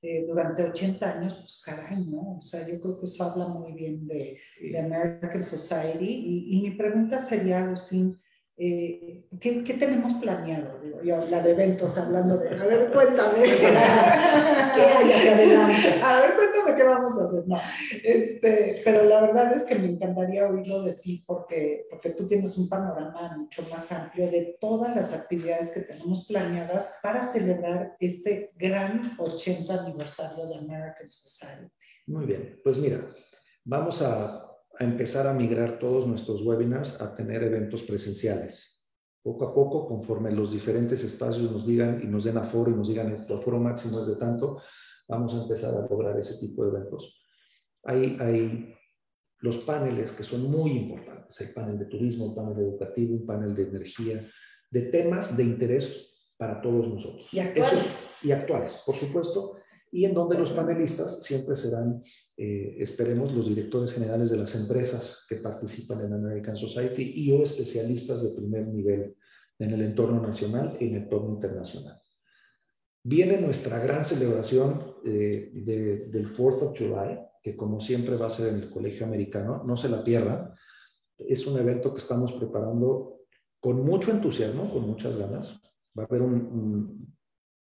[0.00, 2.38] eh, durante 80 años, pues caray, ¿no?
[2.38, 6.06] O sea, yo creo que eso habla muy bien de, de American Society.
[6.06, 8.18] Y, y, mi pregunta sería, Agustín,
[8.60, 10.80] eh, ¿qué, ¿qué, tenemos planeado?
[10.82, 13.44] Digo, yo, la de eventos, hablando de, a ver, cuéntame.
[13.44, 16.02] ¿Qué hay hacia adelante?
[16.02, 17.46] A ver, cuéntame qué vamos a hacer.
[17.46, 17.60] No,
[18.02, 22.58] este, pero la verdad es que me encantaría oírlo de ti porque, porque tú tienes
[22.58, 28.50] un panorama mucho más amplio de todas las actividades que tenemos planeadas para celebrar este
[28.56, 31.70] gran 80 aniversario de American Society.
[32.08, 33.08] Muy bien, pues mira,
[33.64, 34.47] vamos a
[34.78, 38.86] a empezar a migrar todos nuestros webinars a tener eventos presenciales.
[39.22, 42.88] Poco a poco, conforme los diferentes espacios nos digan y nos den aforo y nos
[42.88, 44.60] digan el aforo máximo es de tanto,
[45.08, 47.20] vamos a empezar a lograr ese tipo de eventos.
[47.84, 48.74] Hay, hay
[49.40, 53.54] los paneles que son muy importantes, el panel de turismo, el panel educativo, un panel
[53.54, 54.28] de energía,
[54.70, 57.28] de temas de interés para todos nosotros.
[57.32, 58.10] Y actuales.
[58.22, 59.57] y actuales, por supuesto,
[59.90, 62.02] y en donde los panelistas siempre serán,
[62.36, 67.42] eh, esperemos, los directores generales de las empresas que participan en American Society y o
[67.42, 69.16] especialistas de primer nivel
[69.58, 72.00] en el entorno nacional y en el entorno internacional.
[73.02, 78.48] Viene nuestra gran celebración eh, del 4th of July, que como siempre va a ser
[78.48, 80.52] en el Colegio Americano, no se la pierdan.
[81.16, 83.20] Es un evento que estamos preparando
[83.60, 85.60] con mucho entusiasmo, con muchas ganas.
[85.98, 87.14] Va a haber un,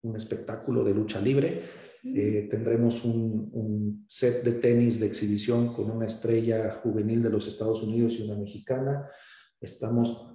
[0.02, 1.62] un espectáculo de lucha libre,
[2.04, 7.82] eh, tendremos un, set de tenis de exhibición con una estrella juvenil de los Estados
[7.82, 9.08] Unidos y una mexicana.
[9.60, 10.34] Estamos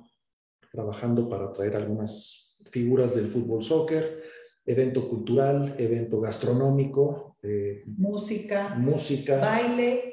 [0.72, 4.22] trabajando para traer algunas figuras del fútbol soccer,
[4.66, 7.38] evento cultural, evento gastronómico.
[7.42, 8.76] Eh, música.
[8.76, 9.38] Música.
[9.38, 10.12] Baile.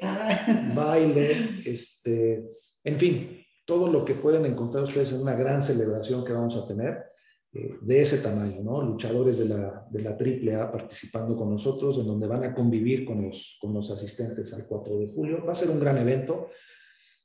[0.75, 1.31] Baile.
[1.65, 2.49] Este,
[2.83, 6.67] en fin, todo lo que pueden encontrar ustedes en una gran celebración que vamos a
[6.67, 7.10] tener.
[7.53, 8.81] Eh, de ese tamaño, ¿no?
[8.81, 13.21] Luchadores de la, de la AAA participando con nosotros, en donde van a convivir con
[13.21, 15.43] los, con los asistentes al 4 de julio.
[15.45, 16.47] Va a ser un gran evento,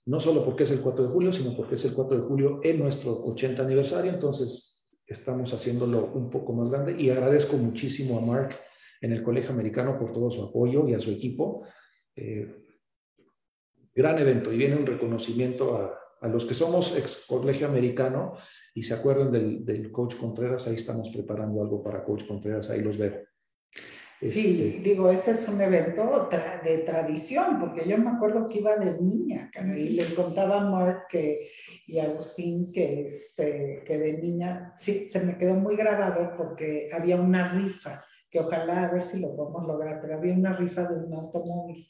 [0.07, 2.61] no solo porque es el 4 de julio, sino porque es el 4 de julio
[2.65, 8.21] en nuestro 80 aniversario, entonces estamos haciéndolo un poco más grande y agradezco muchísimo a
[8.21, 8.57] Mark
[9.01, 11.63] en el Colegio Americano por todo su apoyo y a su equipo.
[12.17, 12.65] Eh,
[13.95, 18.35] gran evento y viene un reconocimiento a, a los que somos ex Colegio Americano
[18.77, 22.83] y se acuerdan del, del, coach Contreras, ahí estamos preparando algo para coach Contreras, ahí
[22.83, 23.23] los veo.
[24.21, 26.29] Sí, este, digo, ese es un evento
[26.63, 31.07] de tradición, porque yo me acuerdo que iba de niña, y le contaba a Mark
[31.09, 31.49] que,
[31.87, 36.91] y a Agustín que, este, que de niña, sí, se me quedó muy grabado porque
[36.93, 40.85] había una rifa, que ojalá a ver si lo podemos lograr, pero había una rifa
[40.85, 41.89] de un automóvil.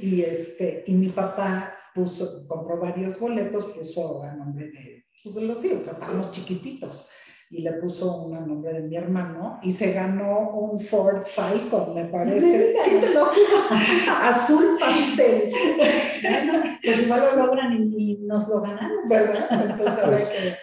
[0.00, 5.64] y, este, y mi papá puso, compró varios boletos, puso a nombre de pues los
[5.64, 7.10] hijos, estábamos chiquititos.
[7.50, 12.06] y le puso un nombre de mi hermano y se ganó un Ford Falcon, me
[12.06, 12.74] parece.
[12.84, 13.30] Sí, te lo
[14.20, 15.52] Azul pastel.
[16.82, 19.04] pues igual lo logran y, nos lo ganamos.
[19.08, 19.70] ¿Verdad?
[19.70, 20.20] Entonces, a ver,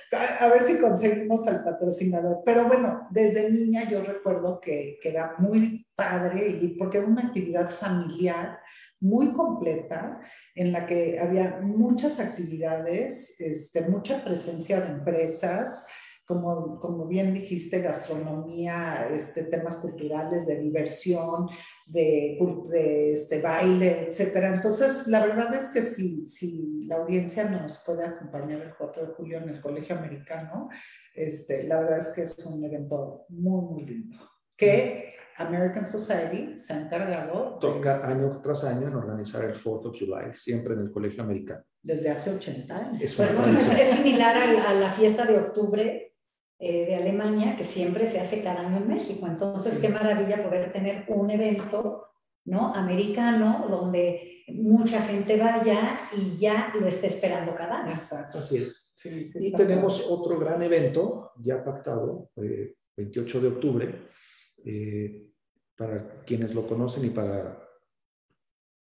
[0.09, 2.41] pues a ver, si conseguimos al patrocinador.
[2.43, 7.21] Pero bueno, desde niña yo recuerdo que, que era muy padre y porque era una
[7.21, 8.59] actividad familiar
[9.01, 10.21] muy completa
[10.55, 15.87] en la que había muchas actividades, este, mucha presencia de empresas,
[16.25, 21.49] como, como bien dijiste, gastronomía, este, temas culturales, de diversión,
[21.85, 22.37] de,
[22.69, 24.37] de este, baile, etc.
[24.53, 29.13] Entonces, la verdad es que si, si la audiencia nos puede acompañar el 4 de
[29.13, 30.69] julio en el Colegio Americano,
[31.13, 34.17] este, la verdad es que es un evento muy, muy lindo.
[34.55, 35.15] Que
[35.47, 37.57] American Society se ha encargado.
[37.59, 41.63] Toca año tras año en organizar el 4th of July, siempre en el Colegio Americano.
[41.81, 43.01] Desde hace 80 años.
[43.01, 46.13] Es, es similar a, la fiesta de octubre
[46.59, 49.25] eh, de Alemania, que siempre se hace cada año en México.
[49.27, 52.07] Entonces, qué maravilla poder tener un evento
[52.45, 52.73] ¿no?
[52.73, 57.91] americano donde mucha gente vaya y ya lo esté esperando cada año.
[57.91, 58.39] Exacto.
[58.39, 58.93] Así es.
[59.03, 64.09] y tenemos otro gran evento ya pactado, 28 eh, de octubre,
[64.65, 65.30] eh,
[65.75, 67.61] para quienes lo conocen y para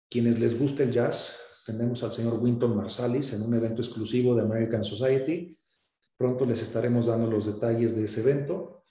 [0.08, 4.42] quienes les gusta el jazz, tenemos al señor Winton Marsalis en un evento exclusivo de
[4.42, 5.58] American Society.
[6.16, 8.84] Pronto les estaremos dando los detalles de ese evento.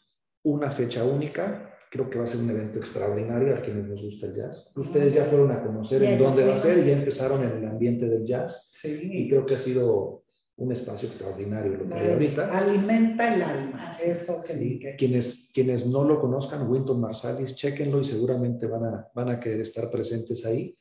[0.43, 4.27] Una fecha única, creo que va a ser un evento extraordinario a quienes nos gusta
[4.27, 4.71] el jazz.
[4.75, 7.65] Ustedes ya fueron a conocer en dónde va a ser y ya empezaron en el
[7.65, 8.71] ambiente del jazz.
[8.73, 9.09] Sí.
[9.11, 10.24] Y creo que ha sido
[10.57, 12.57] un espacio extraordinario lo que hay ahorita.
[12.57, 18.65] Alimenta el alma, eso que Quienes, quienes no lo conozcan, Winton Marsalis, chequenlo y seguramente
[18.65, 20.77] van a, van a querer estar presentes ahí.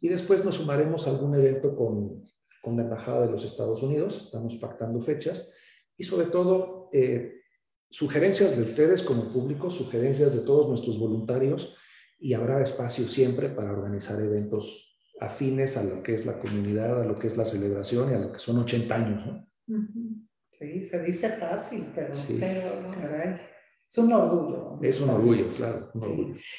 [0.00, 2.22] Y después nos sumaremos a algún evento con,
[2.62, 5.52] con la Embajada de los Estados Unidos, estamos pactando fechas.
[5.96, 7.40] Y sobre todo eh,
[7.90, 11.74] sugerencias de ustedes como público, sugerencias de todos nuestros voluntarios.
[12.20, 14.87] Y habrá espacio siempre para organizar eventos
[15.20, 18.18] afines a lo que es la comunidad, a lo que es la celebración y a
[18.18, 19.48] lo que son 80 años, ¿no?
[20.50, 23.40] Sí, se dice fácil, pero, pero caray,
[23.88, 24.78] es un orgullo.
[24.82, 25.90] Es un orgullo, claro.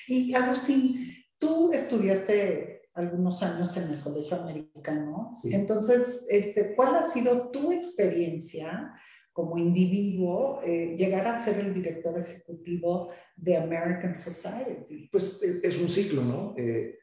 [0.08, 7.50] Y Agustín, tú estudiaste algunos años en el Colegio Americano, entonces, este, ¿cuál ha sido
[7.50, 8.94] tu experiencia
[9.32, 15.08] como individuo eh, llegar a ser el director ejecutivo de American Society?
[15.12, 16.56] Pues eh, es un ciclo, ¿no?
[16.58, 16.98] Eh,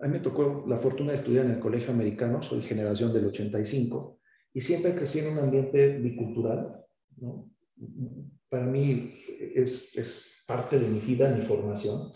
[0.00, 3.26] a mí me tocó la fortuna de estudiar en el colegio americano, soy generación del
[3.26, 4.18] 85,
[4.54, 6.84] y siempre crecí en un ambiente bicultural.
[7.16, 7.50] ¿no?
[8.48, 9.14] Para mí
[9.54, 12.12] es, es parte de mi vida, mi formación.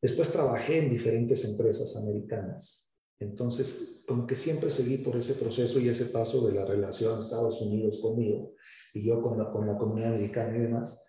[0.00, 2.84] Después trabajé en diferentes empresas americanas.
[3.20, 7.60] Entonces, como que siempre seguí por ese proceso y ese paso de la relación Estados
[7.60, 8.54] Unidos conmigo
[8.94, 11.00] y yo con la, con la comunidad americana y demás.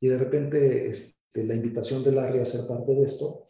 [0.00, 3.43] Y de repente este, la invitación de Larry a ser parte de esto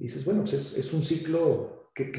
[0.00, 2.10] y dices, bueno, pues es, es un ciclo que,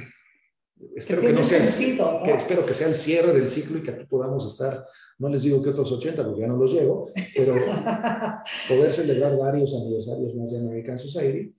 [0.96, 3.90] espero que, no sea el, que espero que sea el cierre del ciclo y que
[3.90, 4.86] aquí podamos estar,
[5.18, 7.56] no les digo que otros 80 porque ya no los llevo, pero
[8.70, 11.56] poder celebrar varios aniversarios más de American Society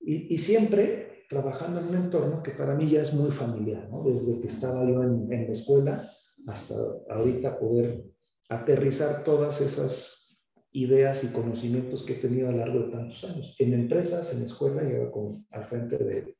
[0.00, 4.04] y, y, siempre trabajando en un entorno que para mí ya es muy familiar, ¿no?
[4.04, 6.08] desde que estaba yo en, en la escuela
[6.46, 6.76] hasta
[7.10, 8.04] ahorita poder
[8.48, 10.23] aterrizar todas esas
[10.74, 14.42] ideas y conocimientos que he tenido a lo largo de tantos años, en empresas, en
[14.42, 16.36] escuela y ahora con, al frente de,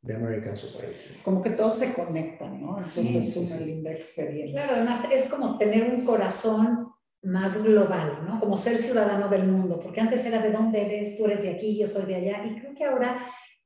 [0.00, 1.20] de American Society.
[1.22, 2.78] Como que todo se conecta, ¿no?
[2.78, 4.56] Entonces es una linda experiencia.
[4.56, 8.40] Claro, además es como tener un corazón más global, ¿no?
[8.40, 11.78] Como ser ciudadano del mundo, porque antes era de dónde eres, tú eres de aquí,
[11.78, 13.18] yo soy de allá, y creo que ahora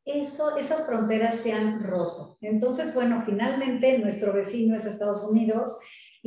[0.04, 2.38] eso, esas fronteras se han roto.
[2.40, 5.78] Entonces, bueno, finalmente nuestro vecino es Estados Unidos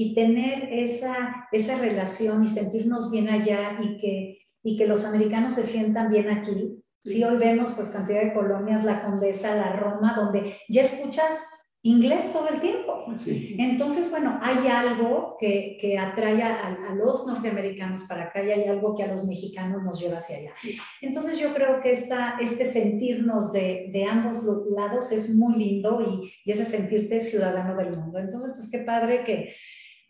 [0.01, 5.53] y tener esa, esa relación y sentirnos bien allá y que, y que los americanos
[5.53, 6.83] se sientan bien aquí.
[6.97, 11.39] Si hoy vemos pues cantidad de colonias, la Condesa, la Roma, donde ya escuchas
[11.83, 13.05] inglés todo el tiempo.
[13.27, 18.95] Entonces, bueno, hay algo que, que atrae a, los norteamericanos para acá y hay algo
[18.95, 20.53] que a los mexicanos nos lleva hacia allá.
[21.01, 24.43] Entonces, yo creo que esta, este sentirnos de, de ambos
[24.75, 28.17] lados es muy lindo y, y ese sentirte ciudadano del mundo.
[28.17, 29.53] Entonces, pues qué padre que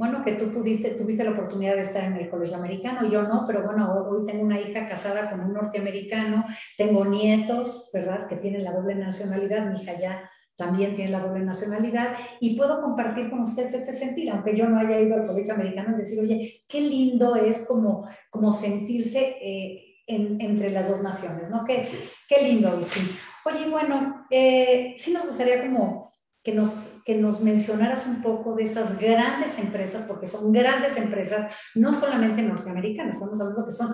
[0.02, 3.44] bueno, que tú pudiste, tuviste la oportunidad de estar en el colegio americano, yo no,
[3.46, 6.44] pero bueno, hoy tengo una hija casada con un norteamericano,
[6.76, 11.46] tengo nietos, ¿verdad?, que tienen la doble nacionalidad, mi hija ya también tiene la doble
[11.46, 15.54] nacionalidad y puedo compartir con ustedes ese sentir, aunque yo no haya ido al colegio
[15.54, 21.52] americano, es decir, oye, qué lindo es como, como sentirse eh, entre las dos naciones,
[21.52, 21.64] ¿no?
[21.64, 21.88] Qué,
[22.28, 23.08] qué lindo, Agustín.
[23.46, 26.11] Oye, bueno, eh, sí nos gustaría como
[26.44, 31.52] que nos, que nos mencionaras un poco de esas grandes empresas, porque son grandes empresas,
[31.76, 33.90] no solamente norteamericanas, estamos hablando que son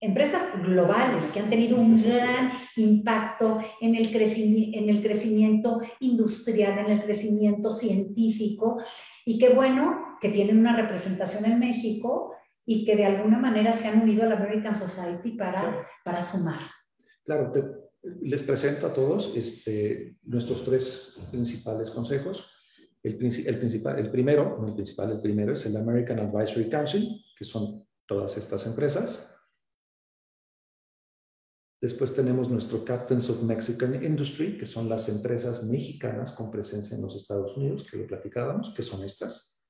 [0.00, 6.90] empresas globales que han tenido un gran impacto en el, en el crecimiento industrial, en
[6.90, 8.82] el crecimiento científico,
[9.24, 12.34] y que bueno, que tienen una representación en México
[12.66, 16.58] y que de alguna manera se han unido a la American Society para, para sumar.
[17.24, 17.52] Claro,
[18.04, 22.50] les presento a todos este, nuestros tres principales consejos.
[23.02, 27.86] El, principal, el primero, el principal, el primero es el American Advisory Council, que son
[28.06, 29.30] todas estas empresas.
[31.80, 37.02] Después tenemos nuestro Captains of Mexican Industry, que son las empresas mexicanas con presencia en
[37.02, 39.62] los Estados Unidos, que lo platicábamos, que son estas.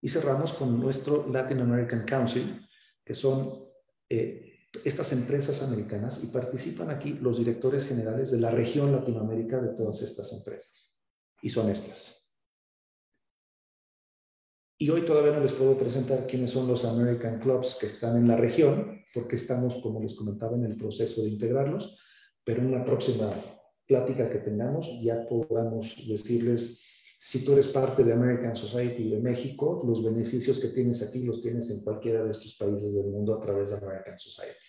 [0.00, 2.60] Y cerramos con nuestro Latin American Council,
[3.04, 3.68] que son
[4.08, 4.53] eh,
[4.84, 10.02] estas empresas americanas y participan aquí los directores generales de la región Latinoamérica de todas
[10.02, 10.94] estas empresas.
[11.42, 12.14] Y son estas.
[14.78, 18.26] Y hoy todavía no les puedo presentar quiénes son los American Clubs que están en
[18.26, 21.98] la región, porque estamos, como les comentaba, en el proceso de integrarlos,
[22.42, 23.32] pero en una próxima
[23.86, 26.82] plática que tengamos ya podamos decirles
[27.26, 31.40] si tú eres parte de American Society de México, los beneficios que tienes aquí los
[31.40, 34.66] tienes en cualquiera de estos países del mundo a través de American Society.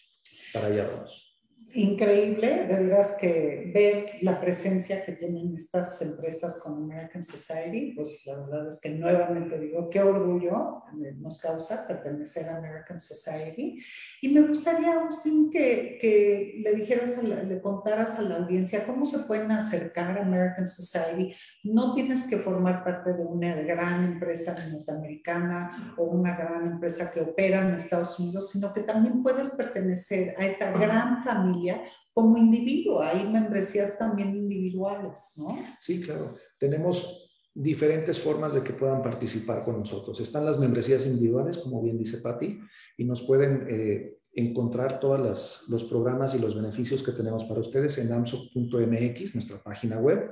[0.53, 1.34] Para allá vamos
[1.75, 8.21] increíble, de verdad que ver la presencia que tienen estas empresas con American Society, pues
[8.25, 10.83] la verdad es que nuevamente digo, qué orgullo
[11.17, 13.79] nos causa pertenecer a American Society.
[14.21, 19.19] Y me gustaría, Agustín, que, que le dijeras, le contaras a la audiencia cómo se
[19.19, 21.33] pueden acercar a American Society.
[21.63, 27.21] No tienes que formar parte de una gran empresa norteamericana o una gran empresa que
[27.21, 31.64] opera en Estados Unidos, sino que también puedes pertenecer a esta gran familia
[32.13, 33.01] como individuo.
[33.01, 35.57] Hay membresías también individuales, ¿no?
[35.79, 36.35] Sí, claro.
[36.57, 40.19] Tenemos diferentes formas de que puedan participar con nosotros.
[40.19, 42.59] Están las membresías individuales, como bien dice Patti,
[42.97, 47.97] y nos pueden eh, encontrar todos los programas y los beneficios que tenemos para ustedes
[47.97, 50.31] en amso.mx, nuestra página web.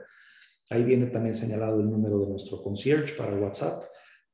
[0.70, 3.84] Ahí viene también señalado el número de nuestro concierge para WhatsApp.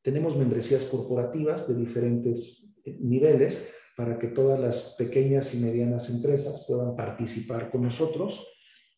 [0.01, 6.63] Tenemos membresías corporativas de diferentes eh, niveles para que todas las pequeñas y medianas empresas
[6.65, 8.47] puedan participar con nosotros.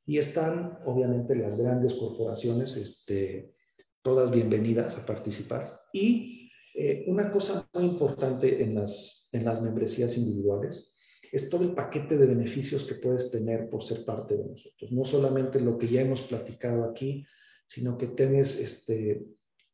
[0.06, 3.56] Y están, obviamente, las grandes corporaciones, este,
[4.04, 5.82] todas bienvenidas a participar.
[5.92, 10.94] Y eh, una cosa muy importante en las, en las membresías individuales
[11.32, 14.92] es todo el paquete de beneficios que puedes tener por ser parte de nosotros.
[14.92, 17.26] No solamente lo que ya hemos platicado aquí,
[17.66, 19.26] sino que tienes este,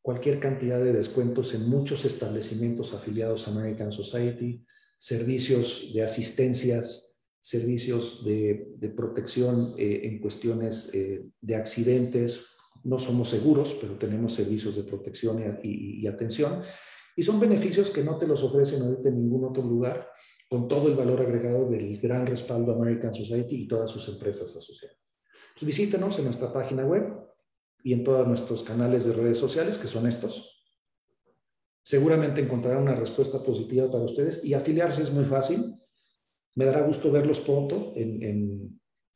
[0.01, 4.63] cualquier cantidad de descuentos en muchos establecimientos afiliados a American Society,
[4.97, 12.45] servicios de asistencias, servicios de, protección eh, en cuestiones eh, de accidentes.
[12.83, 16.61] No somos seguros, pero tenemos servicios de protección y, atención.
[17.15, 20.09] Y son beneficios que no te los ofrecen en ningún otro lugar,
[20.49, 24.97] con todo el valor agregado del gran respaldo American Society y todas sus empresas asociadas.
[25.53, 27.03] Pues visítenos en nuestra página web
[27.83, 30.56] y en todos nuestros canales de redes sociales, que son estos,
[31.88, 35.73] seguramente encontrarán una respuesta positiva para ustedes y afiliarse es muy fácil.
[36.55, 37.93] Me dará gusto verlos pronto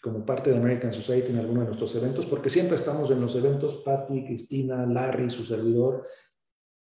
[0.02, 3.36] como parte de American Society en alguno de nuestros eventos, porque siempre estamos en los
[3.36, 6.08] eventos, Patty, Cristina, Larry, su servidor,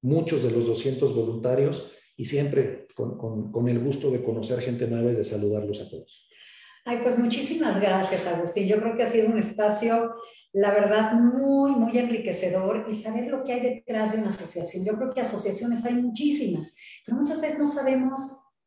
[0.03, 5.11] muchos de los 200 voluntarios y siempre con, con el gusto de conocer gente nueva
[5.11, 6.29] y de saludarlos a todos.
[6.85, 8.67] Ay, pues muchísimas gracias, Agustín.
[8.67, 10.13] Yo creo que ha sido un espacio
[10.51, 14.83] la verdad, muy, muy enriquecedor y saber lo que hay detrás de una asociación.
[14.83, 16.75] Yo creo que asociaciones hay muchísimas,
[17.05, 18.19] pero muchas veces no sabemos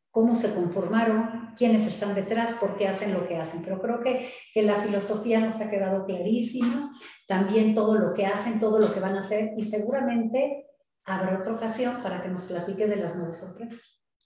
[0.09, 3.63] cómo se conformaron, quiénes están detrás, por qué hacen lo que hacen.
[3.63, 6.93] Pero creo que, que la filosofía nos ha quedado clarísima,
[7.27, 10.67] también todo lo que hacen, todo lo que van a hacer y seguramente
[11.03, 13.79] habrá otra ocasión para que nos platiques de las nuevas sorpresas.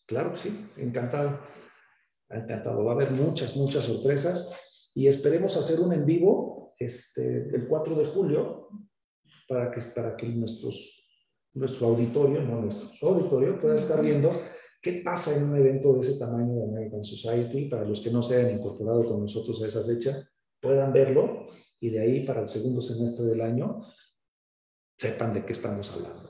[0.06, 1.40] Claro sí, encantado.
[2.30, 2.84] Encantado.
[2.84, 4.54] Va a haber muchas, muchas sorpresas
[4.94, 8.70] y esperemos hacer un en vivo este, el 4 de julio
[9.48, 11.06] para que, para que nuestros,
[11.54, 14.30] nuestro auditorio, no nuestro auditorio, pueda estar viendo
[14.82, 18.22] qué pasa en un evento de ese tamaño de American Society, para los que no
[18.22, 20.28] se hayan incorporado con nosotros a esa fecha,
[20.62, 21.48] puedan verlo
[21.80, 23.84] y de ahí para el segundo semestre del año
[24.98, 26.27] sepan de qué estamos hablando.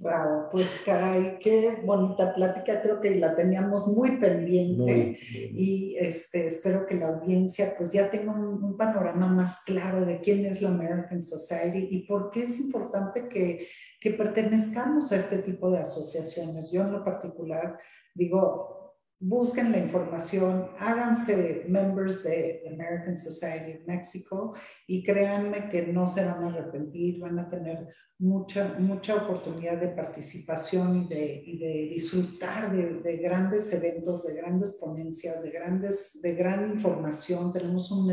[0.00, 5.18] Bravo, pues caray, qué bonita plática, creo que la teníamos muy pendiente.
[5.30, 10.46] Y este, espero que la audiencia pues ya tenga un, panorama más claro de quién
[10.46, 13.68] es la American Society y por qué es importante que,
[14.00, 16.72] que pertenezcamos a este tipo de asociaciones.
[16.72, 17.78] Yo en lo particular
[18.14, 24.54] digo, busquen la información, háganse members de American Society of Mexico
[24.86, 27.86] y créanme que no se van a arrepentir, van a tener
[28.20, 34.72] mucha, mucha oportunidad de participación y de, de disfrutar de, de, grandes eventos, de grandes
[34.72, 37.50] ponencias, de, grandes, de gran información.
[37.50, 38.08] Tenemos un,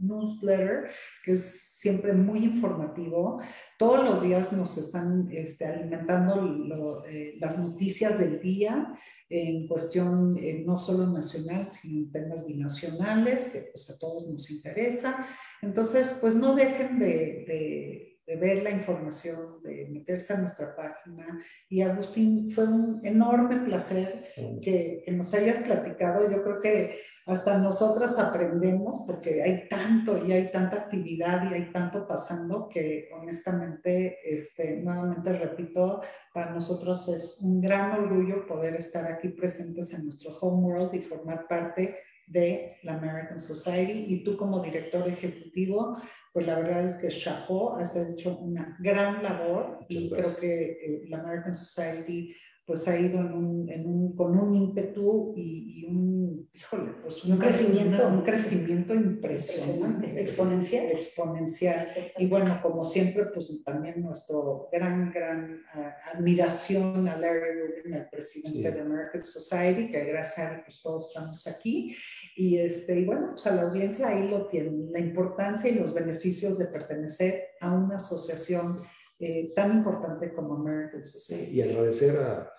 [0.00, 0.90] newsletter
[1.22, 3.42] que es siempre muy informativo.
[3.78, 8.94] Todos los días nos están este, alimentando eh, las noticias del día
[9.28, 14.50] en cuestión eh, no solo nacional, sino en temas binacionales, que pues a todos nos
[14.50, 15.26] interesa.
[15.60, 21.38] Entonces, pues no dejen de de ver la información, de meterse a nuestra página.
[21.68, 26.28] Y Agustín, fue un enorme placer que, que, nos hayas platicado.
[26.28, 31.72] Yo creo que hasta nosotras aprendemos porque hay tanto y hay tanta actividad y hay
[31.72, 36.00] tanto pasando que honestamente, este, nuevamente repito,
[36.32, 41.00] para nosotros es un gran orgullo poder estar aquí presentes en nuestro home world y
[41.00, 41.96] formar parte
[42.26, 44.06] de la American Society.
[44.08, 45.98] Y tú como director ejecutivo
[46.36, 51.02] pues la verdad es que Chapeau has hecho una gran labor y creo que eh,
[51.08, 52.36] la American Society
[52.66, 57.24] pues ha ido en un, en un, con un ímpetu y, y, un, híjole, pues
[57.24, 60.86] un, crecimiento, un crecimiento impresionante, exponencial.
[60.86, 61.88] Exponencial.
[62.18, 68.08] Y bueno, como siempre, pues también nuestro gran, gran uh, admiración a Larry Rubin, el
[68.08, 68.74] presidente sí.
[68.74, 71.94] de American Society, que gracias a él pues todos estamos aquí.
[72.34, 75.94] Y, este, y bueno, pues a la audiencia ahí lo tienen, la importancia y los
[75.94, 78.82] beneficios de pertenecer a una asociación
[79.20, 81.58] eh, tan importante como American Society.
[81.58, 82.55] Y agradecer a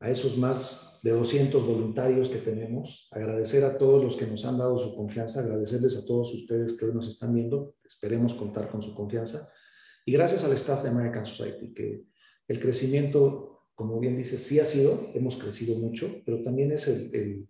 [0.00, 4.58] a esos más de 200 voluntarios que tenemos, agradecer a todos los que nos han
[4.58, 8.82] dado su confianza, agradecerles a todos ustedes que hoy nos están viendo, esperemos contar con
[8.82, 9.48] su confianza,
[10.04, 12.04] y gracias al staff de American Society, que
[12.48, 17.14] el crecimiento, como bien dice, sí ha sido, hemos crecido mucho, pero también es el,
[17.14, 17.48] el,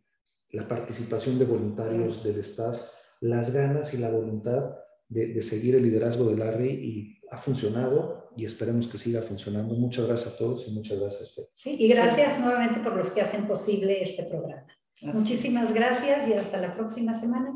[0.51, 2.81] la participación de voluntarios del staff,
[3.21, 4.75] las ganas y la voluntad
[5.09, 9.75] de, de seguir el liderazgo de Larry y ha funcionado y esperemos que siga funcionando.
[9.75, 11.49] Muchas gracias a todos y muchas gracias, Fer.
[11.53, 12.41] Sí, y gracias sí.
[12.41, 14.67] nuevamente por los que hacen posible este programa.
[15.03, 17.53] Muchísimas gracias y hasta la próxima semana.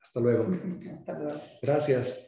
[0.00, 0.46] Hasta luego.
[0.92, 1.40] Hasta luego.
[1.62, 2.27] Gracias.